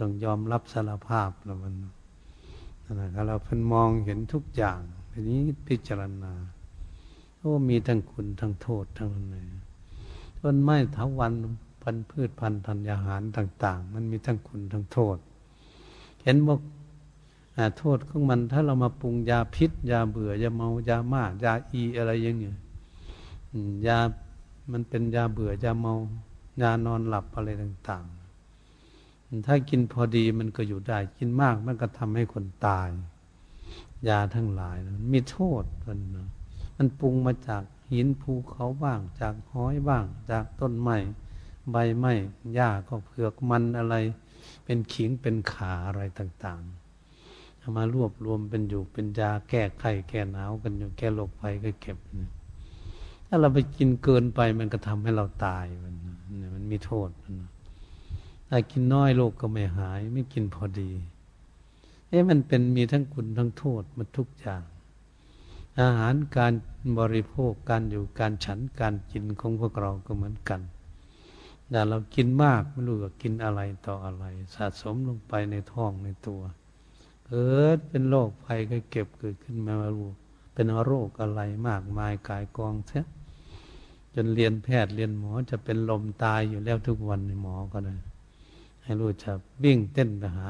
[0.00, 1.74] ต้องยอมรับสารภาพแล้วมัน
[3.00, 4.80] นะครับเราเพิ่นมองเห็นทุกอย่าง
[5.12, 6.32] ทีนี้พิจารณา
[7.38, 9.36] โอ้มีทั้งคุณทั้งโทษทั้งอะไร
[10.40, 11.32] ต้นไม้ถาวัน
[11.82, 15.16] พันพืชพันธัญญาหารต่าง ๆ มันมีทั้งคุณทั้งโทษ
[16.22, 16.56] เห็นว่า
[17.78, 22.56] โทษของมันถ้าเรามาปรุงยาพิษ ยาเบื่อยาเมายามากยาอีอะไรอย่างเงี้ย
[23.86, 23.98] ยา
[24.72, 25.94] มันเป็นยาเบื่อยาเมา
[26.62, 32.88] ยานอนหลับอะไรต่างๆ ถ้ากินพอดีมันก็อยู่ได้ กินมากมันก็ทำให้คนตาย
[34.08, 35.98] ยาทั้งหลายมันมีโทษมัน
[36.76, 37.62] มันปรุงมาจาก
[37.92, 40.96] หินภูเขาบ้าง จากห้อยบ้าง จากต้นไม้
[41.70, 42.12] ใบไม้
[42.54, 43.94] หญ้าก็เผือกมันอะไร
[44.64, 46.81] เป็นขิงเป็นขาอะไรต่างๆ
[47.76, 51.96] มารวบรวมเป็นอยู่เป็นยาแก้ไข้แก้หนาวกันอยู่แก้โรคภัยก็เก็บ
[53.26, 55.94] ถ้าเราไปกินเกินไปมันก็ทำให้เราตายมัน
[56.38, 57.34] เนี่ยมันมีโทษมัน
[58.48, 60.90] ถ้ากินน้อยโรคก็ไม่หาย ไม่กินพอดี
[62.08, 64.62] เอ๊ะมันเป็นมีทั้งคุณทั้งโทษมันทุกอย่าง
[65.80, 66.52] อาหารการ
[66.98, 70.60] บริโภคการอยู่การฉันการกินของพวกเราก็เหมือนกัน
[71.70, 76.40] แต่เรากินมากไม่รู้ว่ากินอะไรต่ออะไร สะสมลงไปในท้องในตัว
[77.32, 80.10] กิดเป็นโรคภัยก็เก็บเกิดขึ้นมารู้
[80.54, 83.04] เป็นโรคอะไรมากมายกายกองเสีย
[84.14, 87.96] จนเรียนแพทย์เรียนหมอจะเป็นลมตายอยู่แล้วทุกวันในหมอก็ได้
[88.82, 89.32] ให้รู้จะ
[89.64, 90.48] วิ่งเต้นไปหา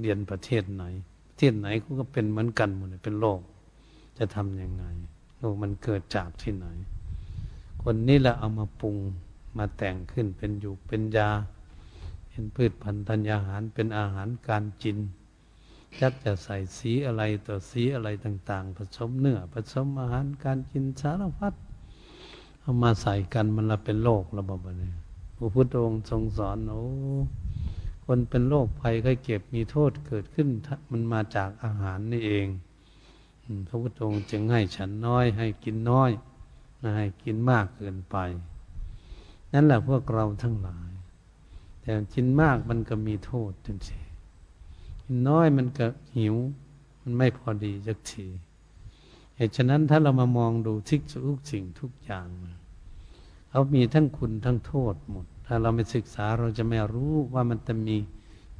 [0.00, 0.84] เรียนประเทศไหน
[1.28, 3.40] ประเทศไหนเขาก็เป็นเหมือนกันหมดเป็นโรค
[4.18, 4.84] จะทำยังไง
[5.38, 6.66] โรคมันเกิดจากที่ไหน
[7.82, 8.96] คนนี้แหละเอามาปรุง
[9.58, 11.30] มาแต่งขึ้นเป็นอยู่เป็นยา
[12.28, 14.96] เป็นพืชพันธุ์ธัญญาหารเป็นอาหารการกิน
[16.00, 21.54] จักจะใส่สีอะไรต่อสีอะไรต่าง ๆ ผสมเนื้อผสมอาหารการกินสารพัด
[22.60, 24.92] เอามาใส่กันมันละเป็นโรคระบบนี้
[25.36, 26.82] พระพุทธองค์ทรงสอนโอ้
[28.04, 30.48] คนเป็นโรคภัยไข้เจ็บมีโทษเกิดขึ้น
[30.90, 32.46] มันมาจากอาหารนี่เอง
[33.68, 36.10] พระพุทธองค์จึงให้ฉันน้อยให้กินน้อย
[36.96, 38.16] ให้กินมากเกินไป
[39.52, 40.90] นั่นแหละพวกเราทั้งหลาย
[41.80, 44.03] แต่กินมากมันก็มีโทษจริง
[45.28, 45.86] น้อยมันก็
[46.16, 46.36] หิว
[47.02, 48.26] มันไม่พอดีจักที
[49.36, 52.26] เหตุฉะนั้นถ้าเรามามองดูทิกทุกสิ่งทุกอย่าง
[53.50, 57.96] เขามีทั้งคุณทั้งโทษหมด ถ้าเราไม่ศึกษาเราจะไม่รู้ว่ามันจะมี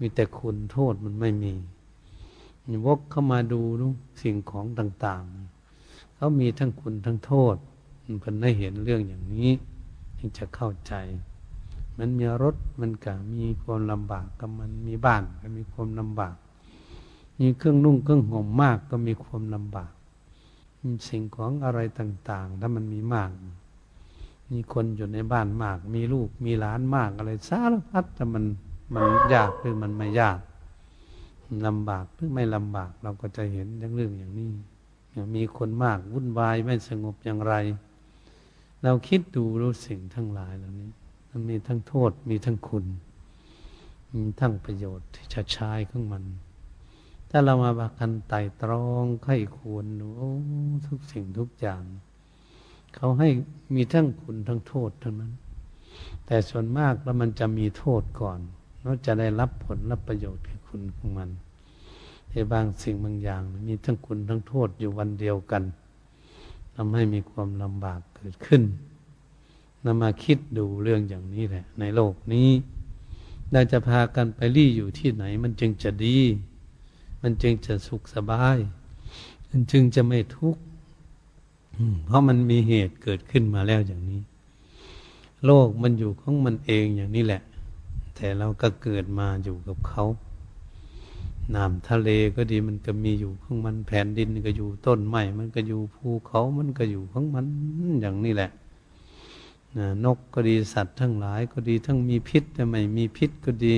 [0.01, 1.55] มีแต่คุณโทษมันไม่มี
[2.85, 3.83] วกเข้ามาดูน
[4.23, 5.23] สิ่งของต่าง
[5.71, 7.57] ๆเขามีทั้งคุณทั้งโทษ
[8.05, 9.51] มันเพิ่นได้เห็นเรื่องอย่างนี้
[10.19, 10.95] จึงจะเข้าใจ
[11.99, 16.37] มันมีรถมันก็มีความลำบากกับมันมีบ้านก็มีความลำบาก
[17.41, 19.93] มีเครื่องนุ่งเครื่องห่มมากก็มีความลำบาก
[20.83, 23.31] มีสิ่งของอะไรต่าง ๆ ถ้ามันมีมาก
[24.51, 28.45] มีคนอยู่ในบ้านมาก มีลูกมีหลานมากอะไรสารพัดแต่มัน
[28.95, 29.05] มัน
[29.35, 30.39] ยากหรือมันไม่ยาก
[31.67, 34.51] ลำบากหรือไม่ลำบากเราก็จะเห็นเรื่องอย่างนี้
[35.37, 37.55] มีคนมากวุ่นวายไม่สงบอย่างไร
[38.83, 40.91] เราคิดดูรู้สิ่งทั้งหลายเหล่านี้
[41.37, 42.85] มันมีทั้งโทษมีทั้งคุณ
[44.13, 46.25] มีทั้งประโยชน์ที่จะใช้ของมัน
[47.31, 50.11] ถ้าเรามาบากันไต่ตรองไข้ควรดู
[50.87, 51.83] ทุกสิ่งทุกอย่าง
[52.95, 53.29] เขาให้
[53.75, 55.33] มีทั้งคุณทั้งโทษทั้งนั้น
[56.27, 58.39] แต่ส่วนมากแล้วมันจะมีโทษก่อน
[58.83, 61.31] เราจะได้รับผลรับประโยชน์แก่คุณของมัน
[62.31, 65.63] ในบางสิ่งบางอย่าง มีทั้งคุณทั้งโทษอยู่วันเดียวกัน
[66.75, 68.63] ทำให้มีความลำบากเกิดขึ้น
[69.85, 72.51] นำมาคิดดูเรื่องอย่างนี้แหละ ในโลกนี้
[73.53, 76.19] เราจะพากันไปรี่อยู่ที่ไหน มันจึงจะดี
[77.23, 78.59] มันจึงจะสุขสบาย
[79.51, 80.63] มันจึงจะไม่ทุกข์
[82.05, 84.21] เพราะมันมีเหตุเกิดขึ้นมาแล้วอย่างนี้
[85.47, 87.43] โลกมันอยู่ของมันเองอย่างนี้แหละ
[88.15, 90.05] แต่เราก็เกิดมาอยู่กับเขา
[91.55, 97.47] น้ำทะเลก็ดีมันก็มีอยู่ของมันแผ่นดินก็อยู่ต้นไม้มันก็อยู่ภูเขามันก็อยู่ของมัน
[98.03, 98.51] อย่างนี้แหละ
[100.05, 103.75] นกก็ดีสัตว์ทั้งหลายก็ดีทั้งมีพิษแต่ไม่มีพิษก็ดี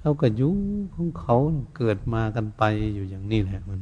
[0.00, 0.54] เขาก็ยู่
[0.94, 1.36] ของเขา
[1.76, 2.62] เกิดมากันไป
[2.94, 3.80] อยู่อย่างนี้แหละมัน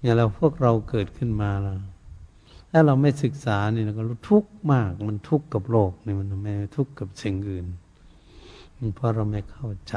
[0.00, 1.78] เนี่ยเราพวกเราเกิดขึ้นมาแล้ว
[2.70, 7.66] ถ้าเราไม่ศึกษานี่เราก็รู้ทุกข์มาก มันทุกข์กับโลกนี่มันไม่ทุกข์กับสิ่งอื่น
[8.94, 9.96] เพราะเราไม่เข้าใจ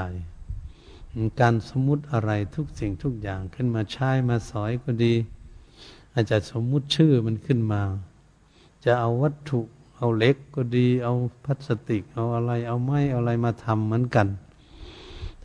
[1.40, 5.14] การสมมุติอะไรทุกสิ่งทุกอย่างขึ้นมาใช้มาสอยก็ดี
[6.14, 7.82] อาจจะสมมุติชื่อมันขึ้นมา
[8.86, 9.62] จะเอาวัตถุ
[9.98, 11.14] เอาเล็กก็ดี เอา
[11.44, 14.28] พลาสติก เอาอะไร เอาไม้เอาอะไรมาทำเหมือนกัน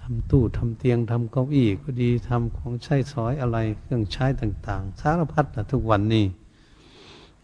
[0.00, 6.26] ทำตู้ทำเตียงทำเก้าอี้ก็ดีทำของใช้สอยอะไรเครื่องใช้ต่าง ๆ สารพัดนะทุกวันนี้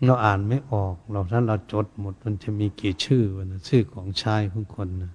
[0.05, 5.13] เราอ่านไม่ออก เราถ้าเราจดหมดมันจะมีกี่ชื่อวะนะชื่อของชายของคนนะ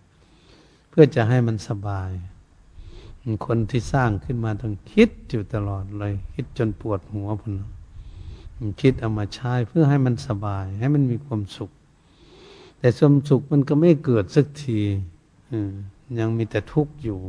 [0.99, 2.11] พื่อจะให้มันสบาย
[3.45, 7.53] คนที่สร้างขึ้นมาต้องคิดอยู่ตลอดเลย คิดจนปวดหัวพน
[8.81, 11.71] คิดเอามาใช้เพื่อให้มันสบาย ให้มันมีความสุข
[12.79, 14.79] แต่สมสุขมันก็ไม่เกิดสักที
[16.19, 17.19] ยังมีแต่ทุกข์อยู่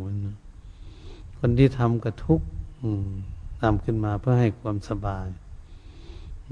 [1.39, 2.47] คนที่ทำก็ทุกข์
[3.61, 5.27] ทำขึ้นมาเพื่อให้ความสบาย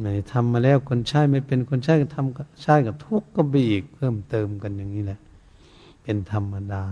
[0.01, 5.21] ไม่ทำมาแล้วคนใช้ไม่เป็นคนใช้ก็ทำใช้กับทุกข์ก็บีอีกเพิ่มเติมกันอย่างนี้แหละ
[6.03, 6.85] เป็นธรรมดา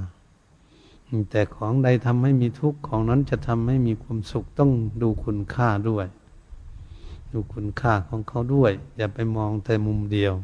[1.31, 4.71] แต่ของใดทำให้มีทุกข์ของนั้นจะทำให้มีความสุขต้อง
[5.03, 6.07] ดูคุณค่าด้วย
[7.35, 10.35] ดูคุณค่าของเขาด้วย อย่าไปมองแต่มุมเดียว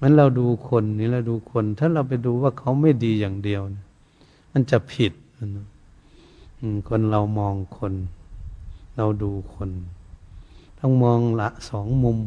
[0.00, 3.62] มันเราดูคนนี่เราดูคน ถ้าเราไปดูว่าเขาไม่ดีอย่างเดียว
[4.52, 5.12] มันจะผิด
[5.56, 5.66] นะ
[6.88, 7.92] คนเรามองคน
[8.96, 9.70] เราดูคน
[10.78, 12.18] ต้องมองละสองมุม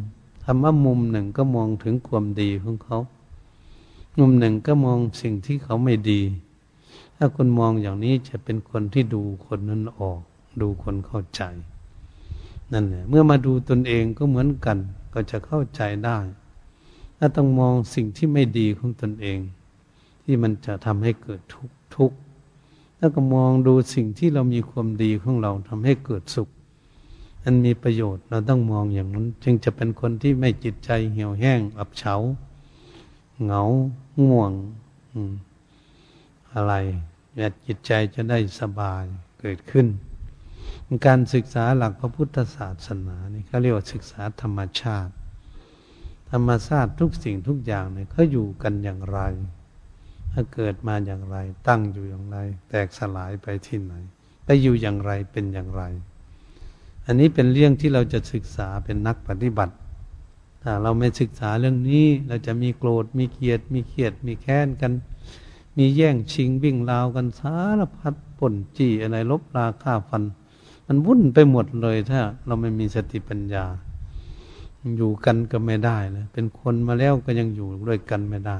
[0.43, 2.99] ทำว่ามุมหนึ่งก็มองถึงความดีของเขา
[4.17, 6.21] มุมหนึ่งก็มองสิ่งที่เขาไม่ดี
[7.15, 10.19] ถ้าคนมองอย่างนี้จะเป็นคนที่ดูคนนั้นออก
[10.61, 11.41] ดูคนเข้าใจ
[12.73, 14.77] นั่นแหละเมื่อมาดูตนเองก็เหมือนกัน
[15.13, 16.17] ก็จะเข้าใจได้
[17.17, 19.39] ถ้าต้องมองสิ่งที่ไม่ดีของตนเอง
[20.23, 22.17] ที่มันจะทำให้เกิดทุกข์ทุกข์
[22.97, 26.49] แล้วก็มองดูสิ่งที่เรามีความดีของเราทำให้เกิดสุข
[27.43, 32.15] อันมีประโยชน์เราต้องมองอย่างนั้น จึงจะเป็นคนที่ไม่จิตใจเหี่ยวแห้ง อับเฉา
[33.43, 33.63] เหงา
[34.27, 34.51] ง่วง
[35.13, 35.33] อืม
[36.53, 36.73] อะไร
[37.35, 39.03] แบบจิตใจจะได้สบาย
[39.39, 39.87] เกิดขึ้น
[41.05, 45.13] การศึกษาหลักพระพุทธศาสนานี่เขาเรียกว่าศึกษาธรรมชาติ
[46.31, 49.19] ธรรมชาติทุกสิ่งทุกอย่างเนี่ยเขาอยู่กันอย่างไร
[50.33, 52.37] ถ้าเกิดมาอย่างไร ตั้งอยู่อย่างไร
[52.69, 53.93] แตกสลายไปที่ไหน
[54.45, 55.83] ไปอยู่อย่างไรเป็นอย่างไร
[57.05, 59.75] อันนี้เป็นเรื่องที่เราจะศึกษาเป็นนักปฏิบัติ
[60.63, 64.91] ถ้าเราไม่ศึกษาเรื่องนี้เราจะมีโกรธมีเกลียด มีเขียด มีแค้นกัน
[65.77, 70.23] มีแย่งชิงวิ่งราวกันสารพัดป่นจี้อะไรลบราฆ่าฟัน
[70.91, 73.65] มันวุ่นไปหมดเลยถ้า เราไม่มีสติปัญญา
[74.97, 78.57] อยู่กันก็ไม่ได้นะเป็นคนมาแล้วก็ยังอยู่ด้วยกันไม่ได้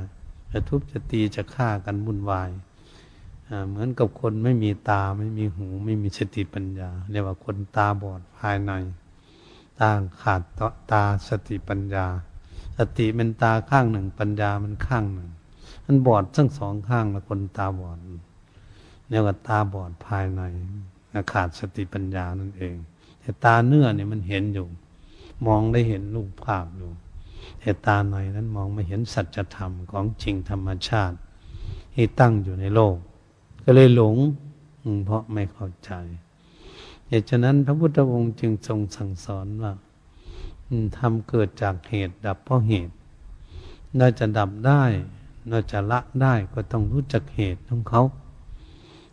[0.51, 2.49] จะทุบจะตีจะฆ่ากันวุ่นวาย
[3.69, 8.71] เหมือนกับคนไม่มีตาไม่มีหู ไม่มีสติปัญญาเรียกว่าคนตาบอดภายใน
[9.79, 9.89] ตา
[10.21, 10.61] ขาดต
[10.91, 12.05] ตาสติปัญญา
[12.77, 15.29] สติเป็นตาข้างหนึ่ง ปัญญามันข้างหนึ่ง
[15.85, 17.97] มันบอดทั้งสองข้างละคนตาบอด
[19.09, 20.41] เรียกว่าตาบอดภายใน
[21.31, 22.75] ขาดสติปัญญานั่นเอง
[23.21, 24.67] แต่ตาเนื้อเนี่ยมันเห็นอยู่
[25.47, 26.91] มองได้เห็นรูปภาพอยู่
[27.61, 31.17] แต่ตาในนั้นมองไม่เห็นสัจธรรมของจริงธรรมชาติ
[31.95, 32.95] ที่ตั้งอยู่ในโลก
[33.63, 34.15] ก็เลยหลง
[35.05, 35.91] เพราะไม่เข้าใจ
[37.07, 39.73] เหตุฉะนั้นพระพุทธองค์จึงทรงสั่งสอนว่า
[40.97, 42.93] ทำเกิดจากเหตุดับเพราะเหตุ
[43.99, 44.83] น่าจะดับได้
[45.51, 48.03] น่าจะละได้ก็ต้องรู้จักเหตุของเขา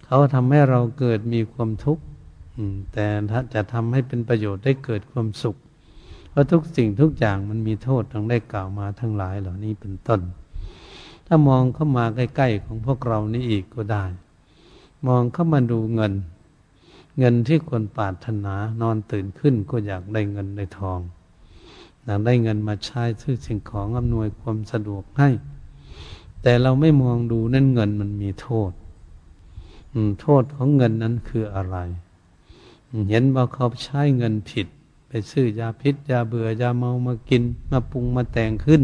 [0.07, 2.03] เขาทำให้เราเกิดมีความทุกข์
[2.93, 5.57] แต่ถ้าจะทำให้เป็นประโยชน์ได้เกิดความสุข
[6.31, 10.21] เพราะทุกสิ่งทุกอย่างมันมีโทษทั้งได้กล่าวมาทั้งหลายเหล่านี้เป็นต้น
[11.27, 14.05] ถ้ามองเข้ามาใกล้ๆของพวกเรานี่อีกก็ได้
[15.07, 16.13] มองเข้ามาดูเงิน
[17.19, 21.01] เงินที่คนปรารถนานอนตื่นขึ้นก็อยากได้เงินได้ทอง
[22.05, 25.29] อยากได้เงินมาใช้ซื้อสิ่งของอำนวยความสะดวกให้
[26.43, 28.71] แต่เราไม่มองดูนั่นเงินมันมีโทษ
[30.21, 31.77] โทษของเงินนั้นคืออะไร
[33.11, 34.67] เห็นว่าเขาใช้เงินผิด
[35.09, 38.83] ไปซื้อยาพิษ ยาเบื่อยาเมามากิน มาปรุงมาแต่งขึ้น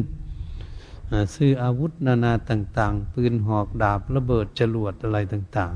[1.35, 5.75] ซื้ออาวุธนานาต่าง ๆ ปืนหอกดาบระเบิดจรวดอะไรต่าง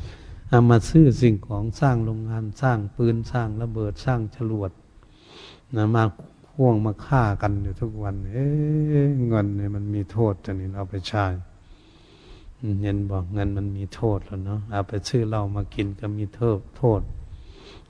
[0.00, 4.70] ๆเอามาซื้อสิ่งของสร้างโรงงานสร้างปืนสร้างระเบิดสร้างจรวด
[5.76, 6.04] นะมา
[6.48, 8.46] พ่วงมาฆ่ากันอยู่ทุกวัน เอ๊
[9.28, 11.24] เงินเนี่ยมันมีโทษจะนี่เอาไปใช้
[12.80, 17.00] เงินบอกเงินมันมีโทษแล้วเนาะเอาไปซื้อเหล้ามากินก็มีโทษโทษ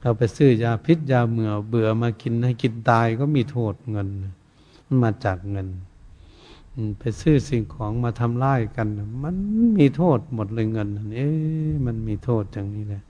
[0.00, 4.08] เราไปซื้อยาพิษยาเมื่อเบื่อมากินให้กินตายก็มีโทษเงิน
[4.86, 5.68] มันมาจากเงิน
[6.98, 8.88] ไปซื้อสิ่งของมาทำร้ายกัน
[9.24, 9.36] มัน
[9.78, 11.28] มีโทษหมดเลยเงินเอ๊
[11.86, 13.02] มันมีโทษอย่างนี้แหละ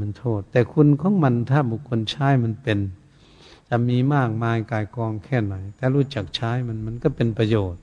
[0.00, 2.78] มันโทษ แต่คุณของมันถ้าบุคคลใช้มันเป็น
[3.68, 7.80] จะมีมากมายกายกองแค่ไหน แต่รู้จักใช้มันมันก็เป็นประโยชน์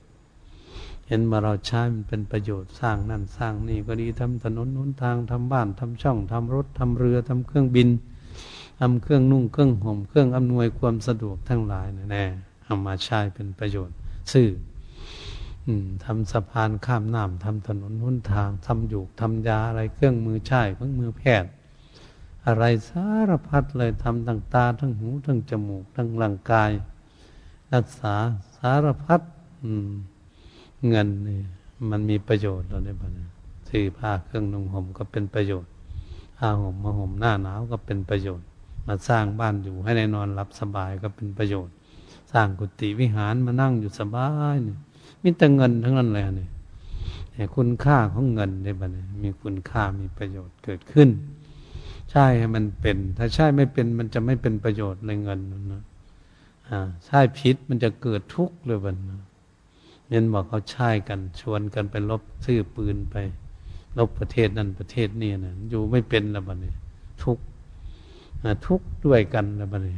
[1.08, 7.88] เห็นมาเราใช้มันเป็นประโยชน์สร้างนั่นสร้างนี่ก็ดีทำถนนนุนทางทำบ้านทำช่องทำรถทำเรือทำเครื่องบิน
[8.80, 12.24] ทำเครื่องนุ่งเครื่องห่มเครื่องอำนวยความสะดวกทั้งหลายแน่
[12.64, 13.96] เอามาใช้เป็นประโยชน์
[14.32, 14.48] ซื่อ
[16.04, 21.50] ทำสะพานข้ามน้ำทำถนนหนทางทำอยู่ทำยาอะไรเครื่องมือใช้เครื่องมือแพทย์
[22.46, 26.70] อะไรสารพัดเลยทำทั้งตาทั้งหูทั้งจมูกทั้งร่างกาย
[27.74, 28.14] รักษา
[28.56, 29.20] สารพัด
[29.64, 29.90] อืม
[30.88, 31.40] เงินนี่
[31.90, 33.12] มันมีประโยชน์เราได้บ้าง
[33.68, 35.70] ซื้อผ้าเครื่องนุ่งห่มก็เป็นประโยชน์
[36.38, 38.46] ผ้าห่มมาห่มหน้าหนาวก็เป็นประโยชน์
[38.86, 41.74] มาสร้างบ้านอยู่ให้ในนอนหลับสบายก็เป็นประโยชน์
[42.32, 44.76] สร้างกุฏิวิหารมานั่งอยู่สบายนี่
[45.22, 46.46] มีแต่เงินทั้งนั้นเลยนี่
[47.56, 48.90] คุณค่าของเงินได้บ้าง
[49.22, 51.08] มีคุณค่ามีประโยชน์เกิดขึ้น
[52.10, 55.40] ใช่ให้มันเป็น ถ้าใช่ไม่เป็นมันจะไม่เป็นประโยชน์ในเงิน
[55.72, 55.82] นะ
[56.68, 59.23] อ่าใช่พิษมันจะเกิดทุกข์เลยบ้างนะ
[60.08, 63.16] เน้นบอกเขาใช้กันชวนกันไปลบซื้อปืนไป
[63.98, 66.72] ลบประเทศนั้นประเทศนี้นะอยู่ไม่เป็นแล้วบัดนี้
[67.22, 67.38] ทุก
[68.66, 69.94] ทุกด้วยกันแล้วบัดนี้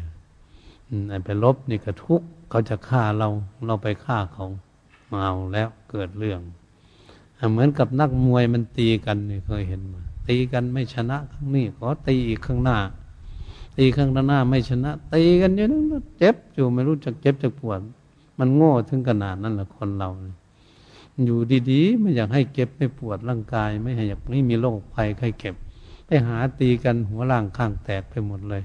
[1.24, 3.28] ไปลบนี่ก็ทุกเขาจะฆ่าเรา
[3.66, 4.46] เราไปฆ่าเขา
[5.22, 6.40] เอาแล้วเกิดเรื่อง
[7.50, 12.78] เหมือนกับนักมวยมันตีกันนี่เคยเห็นมาตีกันไม่ชนะครั้งนี้ขอตีอีกข้างหน้า
[13.76, 15.84] ตีข้างหน้าไม่ชนะตีกันอยู่นั้น
[16.18, 17.80] เจ็บอยู่ไม่รู้จักเจ็บจักปวด
[18.38, 20.10] มันโง่ถึงขนาดนั้นแหละคนเรา
[21.24, 21.38] อยู่
[21.70, 25.54] ดีๆไม่อยากให้เก็บไม่ปวดร่างกาย ไม่อยากไม่มีโรคภัยใครเก็บ
[26.06, 28.62] ไปหาตีกันหัวล่างข้างแตกไปหมดเลย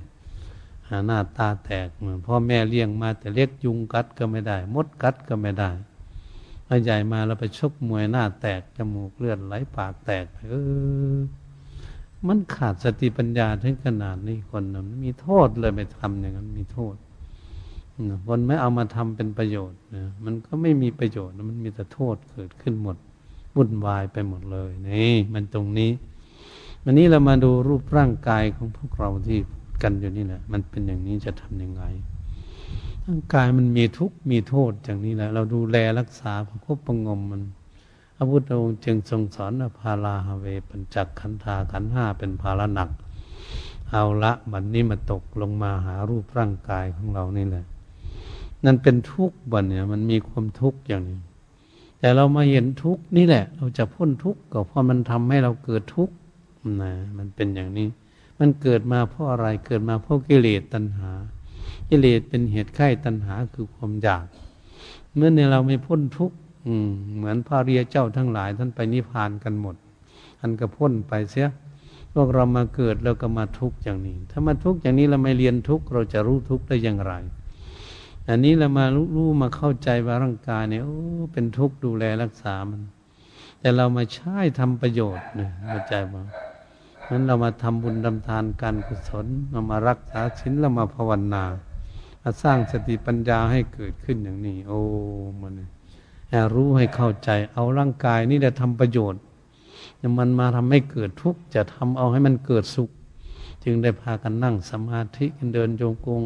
[0.88, 5.72] หาหน้าตาแตกเหมือนพ่อแม่เลี้ยงมาแต่เรียกยุงกัดก็ไม่ได้ มดกัดก็ไม่ได้
[6.66, 10.54] พอใหญ่มาเราไปชกมวยหน้าแตกจมูกเลือดไหลปากแตกเอ
[11.16, 11.18] อ
[12.28, 16.96] มันขาดสติปัญญาถึงขนาดนี้คนนั้นมีโทษเลยไปทำอย่างนั้นมีโทษ
[18.28, 22.98] คนไม่เอามาทำเป็นประโยชน์นะมันก็ไม่มีประโยชน์ มันมีแต่โทษเกิดขึ้นหมด
[23.56, 25.92] วุ่นวายไปหมดเลยนี่มันตรงนี้
[26.84, 29.38] วันนี้เรามาดูรูปร่างกายของพวกเราที่
[29.84, 31.84] กันอยู่นี่แหละ มันเป็นอย่างนี้จะทํำยังไง
[33.06, 37.42] ร่างกายมันมีทุกข์มีโทษอย่างนี้แหละ เราดูแลรักษาประคบประงมมัน
[38.22, 42.90] ระพุทธองค์จึงทรงสอนพาลาฮเวปัญจักขันธาขันห้าเป็นภาระหนัก
[43.92, 47.66] เอาละบัดนนี้มาตกลงมาหารูปร่างกายของเรานี่แหละ
[48.66, 51.20] นั่นเป็นทุกข์บันเนี่ย มันมีความทุกข์อย่างนี้
[52.00, 56.14] แต่เรามาเห็นทุกข์นี่แหละ เราจะพ้นทุกข์ก็เพราะมันทำให้เราเกิดทุกข์
[56.82, 57.88] นะมันเป็นอย่างนี้
[58.40, 61.12] มันเกิดมาเพราะอะไรเกิดมาเพราะกิเลสตัณหา
[61.90, 64.26] กิเลสเป็นเหตุไข้ตัณหาคือความอยาก
[65.16, 66.36] เมื่อในเราไม่พ้นทุกข์
[67.16, 69.76] เหมือนพระเรียเจ้าทั้งหลาย ท่านไปนิพพานกันหมด
[70.40, 71.50] ท่านก็พ้นไปเสีย
[72.14, 77.14] พวกเรามาเกิดแล้วก็มาทุกข์อย่างนี้ ถ้ามาทุกข์อย่างนี้เราไม่เรียนทุกข์เราจะรู้ทุกข์ได้อย่างไร
[78.28, 80.98] อันนี้เรามารู้มาเข้าใจว่าร่างกายเนี่ยโอ้
[81.34, 82.82] เป็นทุกข์ดูแลรักษามัน
[83.60, 86.26] แต่เรามาใช้ทำประโยชน์เนี่ยเข้าใจบ้าง
[87.10, 91.44] นั้นเรามาทำบุญทำทานการกุศลเรามารักษาศีลเรามาภาวนา
[92.22, 94.80] มาสร้างสติปัญญาให้เกิดขึ้นอย่างนี้ โอ้
[95.42, 95.54] มัน
[96.54, 99.22] รู้ให้เข้าใจ เอาร่างกายนี่จะทำประโยชน์
[100.20, 102.90] มันมาทำให้เกิดทุกข์จะทำเอาให้มันเกิดสุข
[103.64, 106.24] จึงได้พากันนั่งสมาธิกันเดินโยงกง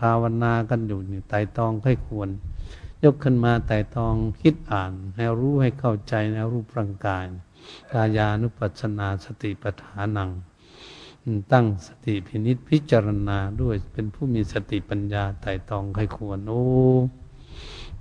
[0.00, 2.28] ภาวนากันอยู่นี่ไต่ตองให้ควร
[3.02, 7.24] ยกขึ้นมาไต่ตองคิดอ่านให้รู้ให้เข้าใจในรูปร่างกาย
[7.92, 10.30] กายานุปัสสนาสติปัฏฐานัง
[11.52, 16.64] ตั้งสติพินิษพิจารณาด้วยเป็นผู้มีสติปัญญาไต่ตองให้ควรโอ้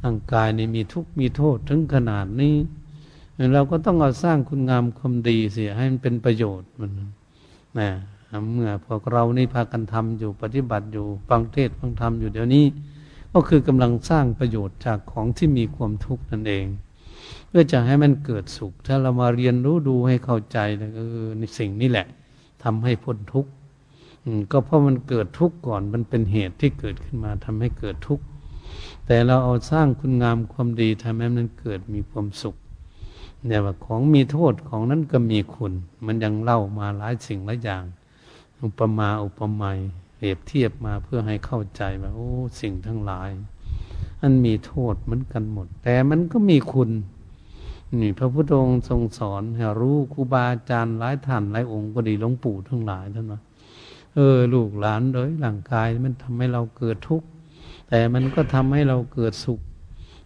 [0.04, 2.56] ร่างกายนี่มีทุกข์มีโทษถึงขนาดนี้
[3.54, 6.92] เราก็ต้องเอาสร้างคุณงามความดีเสียให้มันเป็นประโยชน์มัน
[7.80, 7.90] นะ
[8.52, 12.66] เมื่อพวกเรานี่พากันทำอยู่ปฏิบัติอยู่ฟังเทศฟังธรรมอยู่เดี๋ยวนี้
[13.34, 16.66] ก็คือกำลังสร้างประโยชน์จากของที่มีความทุกข์นั่นเอง
[17.48, 20.58] เพื่อจะให้มันเกิดสุข ถ้าเรามาเรียนรู้ดูให้เข้าใจ
[20.96, 22.08] เออในสิ่งนี้แหละ
[22.64, 23.52] ทำให้พ้นทุกข์
[24.52, 28.24] ก็เพราะมันเกิดทุกข์ก่อนมันเป็นเหตุที่เกิดขึ้นมาทำให้เกิดทุกข์
[29.06, 32.56] แต่เราเอาสร้างคุณงามความดีทำให้มันเกิดมีความสุข
[33.46, 35.74] เนี่ยว่าของมีโทษของนั้นก็มีคุณ
[36.06, 37.84] มันยังเล่ามาหลายสิ่งหลายอย่าง
[38.64, 39.80] อุปมาอุปไมย
[40.16, 42.30] เปรียบเทียบมาเพื่อให้เข้าใจว่าโอ้
[42.62, 43.30] สิ่งทั้งหลาย
[44.22, 46.90] มันมีโทษเหมือนกันหมด แต่มันก็มีคุณ
[48.02, 53.42] นี่พระพุทธองค์ทรงสอนให้รู้ครูบาอาจารย์หลายท่านหลายองค์ก็ดีหลวงปู่ทั้งหลายท่านว่า
[54.14, 57.28] เออ ลูกหลานเลยร่างกายมันทำให้เราเกิดทุกข์
[57.90, 59.60] แต่มันก็ทำให้เราเกิดสุข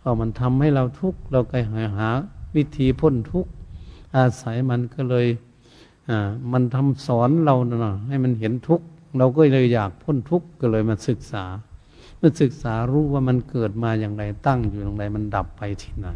[0.02, 2.10] พอมันทำให้เราทุกข์เราก็หาหา
[2.56, 3.52] วิธีพ้นทุกข์
[4.18, 5.28] อาศัยมันก็เลย
[6.52, 8.86] มันทำสอนเราเนาะให้มันเห็นทุกข์
[9.18, 11.46] เราก็เลยอยากพ้นทุกข์ก็เลยมาศึกษา
[12.18, 16.08] เมื่อศึกษารู้ว่ามันเกิดมาอย่างไรตั้งอยู่อย่างไรมันดับไปที่ไหน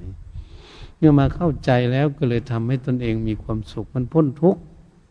[0.97, 4.61] เมื่อมาเข้าใจแล้วก็เลยทำให้ตนเองมีความสุข มันพ้นทุกข์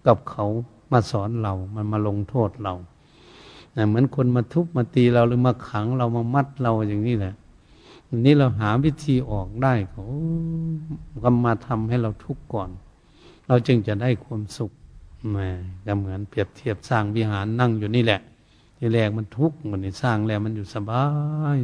[0.06, 0.46] กับเขา
[0.92, 2.74] มาสอนเรามันมาลงโทษเรา
[3.88, 7.34] เหมือนคนมาทุบมาตีเราหรือมาขังเรามามัดเราอย่างนี้แหละ
[8.26, 10.04] นี้เราหาวิธีออกได้เขา
[11.24, 12.70] ก็มาทำให้เราทุกข์ก่อน
[13.50, 14.70] เราจึงจะได้ความสุข
[15.30, 15.36] แหม
[15.86, 18.20] ก็เหมือนเปรียบเทียบสร้างวิหารนั่งอยู่นี่แหละ
[18.76, 21.04] ที่แรกมันทุกข์มันนี่สร้างแล้วมันอยู่สบา
[21.56, 21.58] ย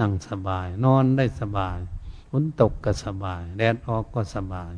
[0.00, 1.78] นั่งสบาย นอนได้สบาย
[2.30, 4.72] ฝนตกก็สบายแดดออกก็สบาย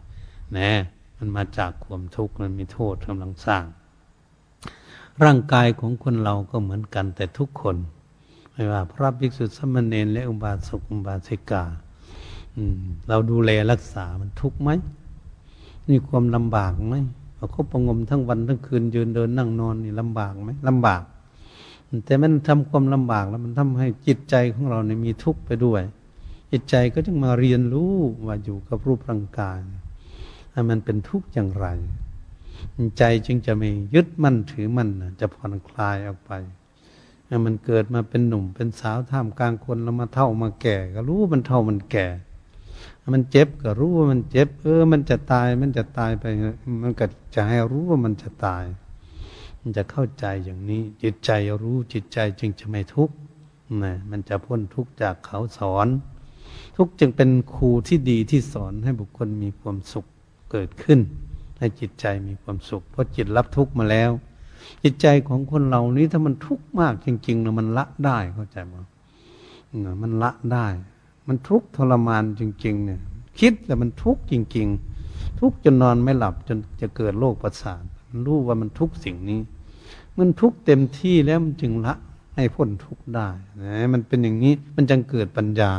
[0.53, 0.71] แน่
[1.17, 3.65] มันมาจากความทุกข์มันมีโทษกำลังสร้าง
[5.25, 7.77] ร่างกายของคนเราก็เหมือนกันแต่ทุกคน
[8.53, 11.65] ไม่ว่า พระภิกษุสมณเณรและอุบาสกอุบาสิกา
[13.09, 14.71] เราดูแลรักษามันทุกข์ไหม
[15.91, 16.97] มีความลำบากไหม
[17.37, 21.03] เราก็ประงมทั้งวันทั้งคืนยืนเดินนั่งนอนนี่ลำบากไหมลำบาก
[22.07, 25.83] แต่มันทำความลำบากแล้วมันทำให้จิตใจของเราเนี่ยมีทุกข์ไปด้วย
[26.51, 27.93] จิตใจก็จึงมาเรียนรู้
[28.27, 29.59] ว่าอยู่กับรูปร่างกาย
[30.71, 31.67] มันเป็นทุกข์อย่างไร
[32.99, 34.89] ใจจึงจะไม่ยึดมั่นถือมั่น
[35.21, 36.33] จะผ่อนคลายออกไป
[37.47, 42.07] มันเกิดมาเป็นหนุ่มเป็นสาวท่ามกลางคนแล้วมาเท่ามาแก่ ก็รู้มันเท่ามันแก่
[43.13, 46.25] มันเจ็บก็รู้ว่ามันเจ็บ เออ มันจะตาย มันจะตายไป
[46.83, 47.05] มันก็
[47.35, 48.65] จะให้รู้ว่ามันจะตาย
[49.61, 51.31] มันจะเข้าใจอย่างนี้ จิตใจ
[51.63, 53.15] รู้จิตใจจึงจะไม่ทุกข์
[53.85, 55.89] นะมันจะพ้นทุกข์จากเขาสอน
[56.77, 60.07] ทุกจึงเป็นครูที่ดีที่สอนให้บุคคลมีความสุข
[60.51, 61.01] เกิดขึ้น
[61.59, 64.11] ให้จิตใจมีความสุข เพราะจิตรับทุกข์มาแล้ว
[64.83, 68.75] จิตใจของคนเหล่านี้ถ้ามันทุกข์มากจริงๆนะมันละได้เข้าใจไหม
[70.03, 70.67] มันละได้
[71.29, 73.01] มันทุกข์ทรมานจริง ๆ เนี่ย
[73.41, 74.69] คิดแต่มันทุกข์จริง
[75.05, 77.83] ๆ ทุกข์จนนอนไม่หลับจนจะเกิดโรคประสาท
[78.27, 79.41] รู้ว่ามันทุกข์สิ่งนี้
[80.19, 81.95] มันทุกข์เต็มที่แล้วมันจึงละ
[82.37, 83.29] ให้พ้นทุกข์ได้
[83.63, 85.73] นะมันเป็นอย่างนี้มันจึงเกิดปัญญา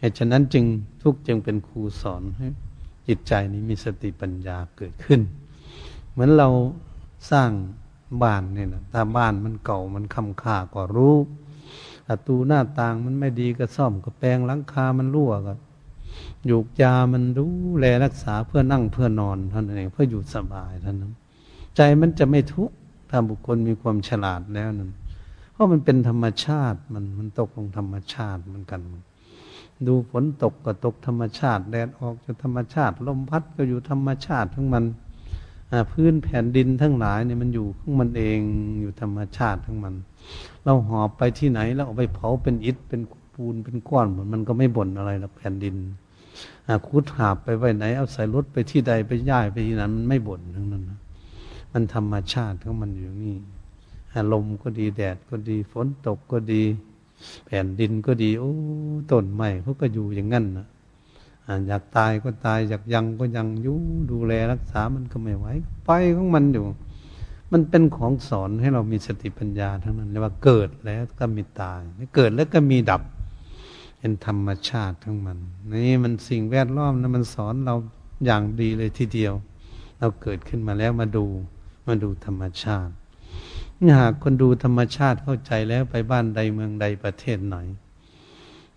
[0.00, 0.64] เหตุฉะนั้นจึง
[1.02, 2.46] ทุกข์จึงเป็นครูสอนให้
[3.08, 5.20] จิตใจนี้มีสติปัญญาเกิดขึ้น
[6.10, 6.48] เหมือนเรา
[7.30, 7.50] สร้าง
[8.22, 11.16] บ้านเนี่ยนะถ้าบ้านมันเก่ามันคำค่าก็รู้
[12.08, 15.54] ประตูหน้าต่างมันไม่ดีก็ซ่อมก็แปลงหลังคามันรั่วก็
[16.46, 17.46] อยู่ยามันดู
[17.78, 21.12] แลรักษาเพื่อนั่งเพื่อนอนเท่านั้นเองเพื่ออยู่สบายเท่านั้น
[21.76, 22.74] ใจมันจะไม่ทุกข์
[23.10, 24.90] ถ้าบุคคลมีความฉลาดแล้วนั้น
[25.52, 28.80] เพราะมันเป็นธรรมชาติมันมันตกลงธรรมชาติเหมือนกัน
[29.86, 34.84] ดูฝนตกก็ตกธรรมชาติแดดออกจะธรรมชาติ ลมพัดก็อยู่ธรรมชาติทั้งมัน
[35.92, 38.38] พื้นแผ่นดินทั้งหลายเนี่ยมันอยู่ของมันเอง
[38.80, 39.94] อยู่ธรรมชาติทั้งมัน
[40.68, 43.00] เราหอบไปที่ไหนแล้วเอาไปเผาเป็นอิฐเป็น
[43.34, 45.76] ปูนเป็นก้อนเหมือนมันก็ไม่บ่นอะไรหรอกแผ่นดิน
[46.86, 50.98] คุดหาบไปไว้ไหน เอาใส่รถไปที่ใดไปย่ายไปที่นั้นมันไม่บ่นทั้งนั้นนะ
[51.72, 53.36] มันธรรมชาติของมันอยู่นี่
[54.32, 56.62] ลมก็ดีแดดก็ดีฝนตกก็ดี
[57.46, 58.52] แผ่นดินก็ดี โอ้
[59.10, 60.66] ต้นไม้เขาก็อยู่อย่างนั้นนะ
[61.68, 63.78] อยากตายก็ตายอยากยังก็ยังอยู่
[64.10, 65.46] ดูแลรักษามันก็ไม่ไหว
[65.86, 66.64] ไปของมันอยู่
[67.52, 71.80] มันเป็นของสอนให้เรามีสติปัญญาทั้งนั้นเรียกว่าเกิดแล้วก็มีตาย
[72.16, 73.02] เกิดแล้วก็มีดับ
[73.98, 75.38] เป็นธรรมชาติทั้งมัน
[75.84, 77.76] นี่มันสิ่งแวดล้อมนะมันสอนเรา
[78.24, 79.34] อย่างดีเลยทีเดียว
[79.98, 81.24] เราเกิดขึ้นมาแล้วมาดู
[81.86, 82.92] มาดูธรรมชาติ
[83.80, 87.56] นี่หากคนดูธรรมชาติเข้าใจแล้วไปบ้านใดเมืองใดประเทศไหน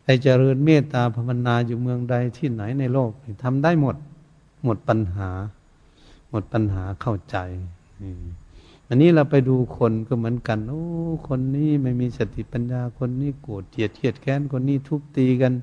[0.03, 3.11] ใครเจริญเมตตาภาวนาอยู่เมืองใดที่ไหนในโลก
[3.43, 3.95] ทำได้หมด
[4.63, 5.30] หมดปัญหา
[6.30, 7.38] หมดปัญหาเข้าใจ
[8.01, 10.84] อัันนี้เราไปดูคนก็เหมือนกัน โอ้
[11.28, 15.54] คนนี้ไม่มีสติปัญญา คนนี้โกรธเกลียดเทียดแค้น คนนี้ทุบตีกัน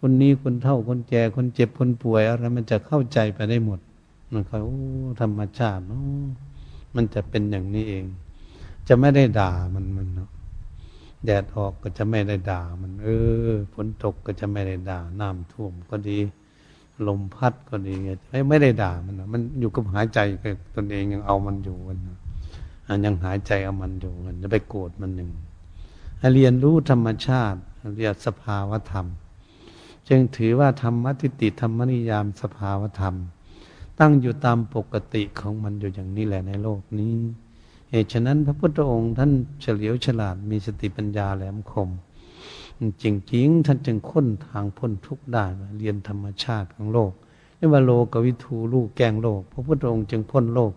[0.00, 3.80] คนนี้คนเท่า คนแก่ คนเจ็บ คนป่วยอะไรมันจะเข้าใจไปได้หมด
[4.32, 4.80] มันเขาโอ้
[5.20, 6.02] ธรรมชาติเนาะ
[6.94, 8.04] มันจะเป็นอย่างนี้เอง
[8.88, 10.30] จะไม่ได้ด่ามันมันเนาะ
[11.24, 13.08] แดดออกก็จะไม่ได้ด่ามัน เอ
[13.48, 16.18] อ ฝนตกก็จะไม่ได้ด่า น้ำท่วมก็ดี
[17.06, 17.94] ลมพัดก็ดี
[18.28, 21.98] ไม่ไม่ได้ด่ามัน มันอยู่กับหายใจกับตนเองยังเอามันอยู่มัน
[22.88, 25.30] อันยังหายใจเอามันอยู่มันจะไปโกรธมันหนึ่ง
[26.34, 27.58] เรียนรู้ธรรมชาติ
[27.96, 29.06] เรียนสภาวธรรม
[30.08, 33.14] จึงถือว่าธรรมติติธรรมนิยามสภาวธรรม
[34.00, 37.14] ตั้งอยู่ตามปกติของมันอยู่อย่างนี้แหละในโลกนี้
[37.90, 39.30] เหตุฉะนั้นพระพุทธองค์ท่าน
[39.60, 41.90] เฉลียวฉลาดมีสติปัญญาแหลมคม
[43.02, 45.44] จริงจริงท่านจึงค้นทางพ้นทุกข์ได้
[45.78, 47.12] เรียนธรรมชาติของโลก
[47.56, 50.72] เรียกว่าโลกวิทูลูกแกงโลก พระพุทธองค์จึงพ้นโลก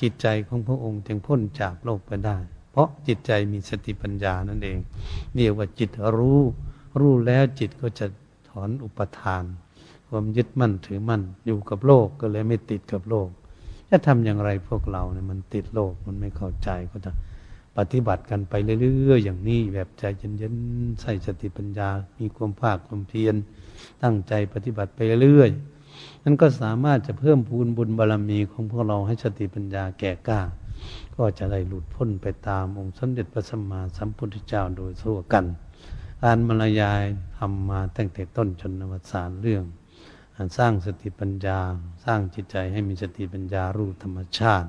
[0.00, 2.36] จิตใจของพระองค์จึงพ้นจากโลกไปได้
[2.70, 4.78] เพราะจิตใจมีสติปัญญานั่นเอง
[5.34, 6.40] เรียกว่าจิตรู้
[7.00, 8.06] รู้แล้วจิตก็จะ
[8.48, 9.44] ถอนอุปทาน
[10.08, 13.28] ความยึดมั่นถือมั่นอยู่กับโลกก็เลยไม่ติดกับโลก
[13.90, 17.12] จะทำอย่างไรพวกเราเนี่ยมันติดโลกมันไม่เข้าใจก็จะ
[17.76, 23.34] ปฏิบัติกันไปเรื่อยๆอย่างนี้แบบใจเย็นๆใส่สติปัญญา มีความภาคความเพียร
[24.02, 25.50] ตั้งใจปฏิบัติไปเรื่อย
[26.24, 30.40] นั่นก็สามารถจะเพิ่มพูนบุญบารรมีของพวกเราให้สติปัญญาแก่กล้า
[31.16, 35.44] ก็จะได้หลุดพ้นไปตามองค์สมเด็จพระสัมมาสัมพุทธเจ้าโดยทั่วกัน
[36.24, 37.02] การบรยาย
[37.38, 39.64] ทำมาตั้งแต่ต้นจนนวสานเรื่อง
[40.58, 41.58] สร้างสติปัญญา
[42.04, 44.68] สร้างจิตใจให้มีสติปัญญารู้ธรรมชาติ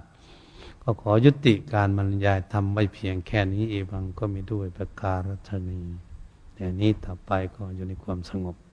[0.81, 5.81] ก็ขอยุติการบรรยายทำไว้เพียงแค่นี้เอวังก็มีด้วยประการัชนี
[6.55, 8.70] แต่นี้ต่อไปก็อยู่ในความสงบ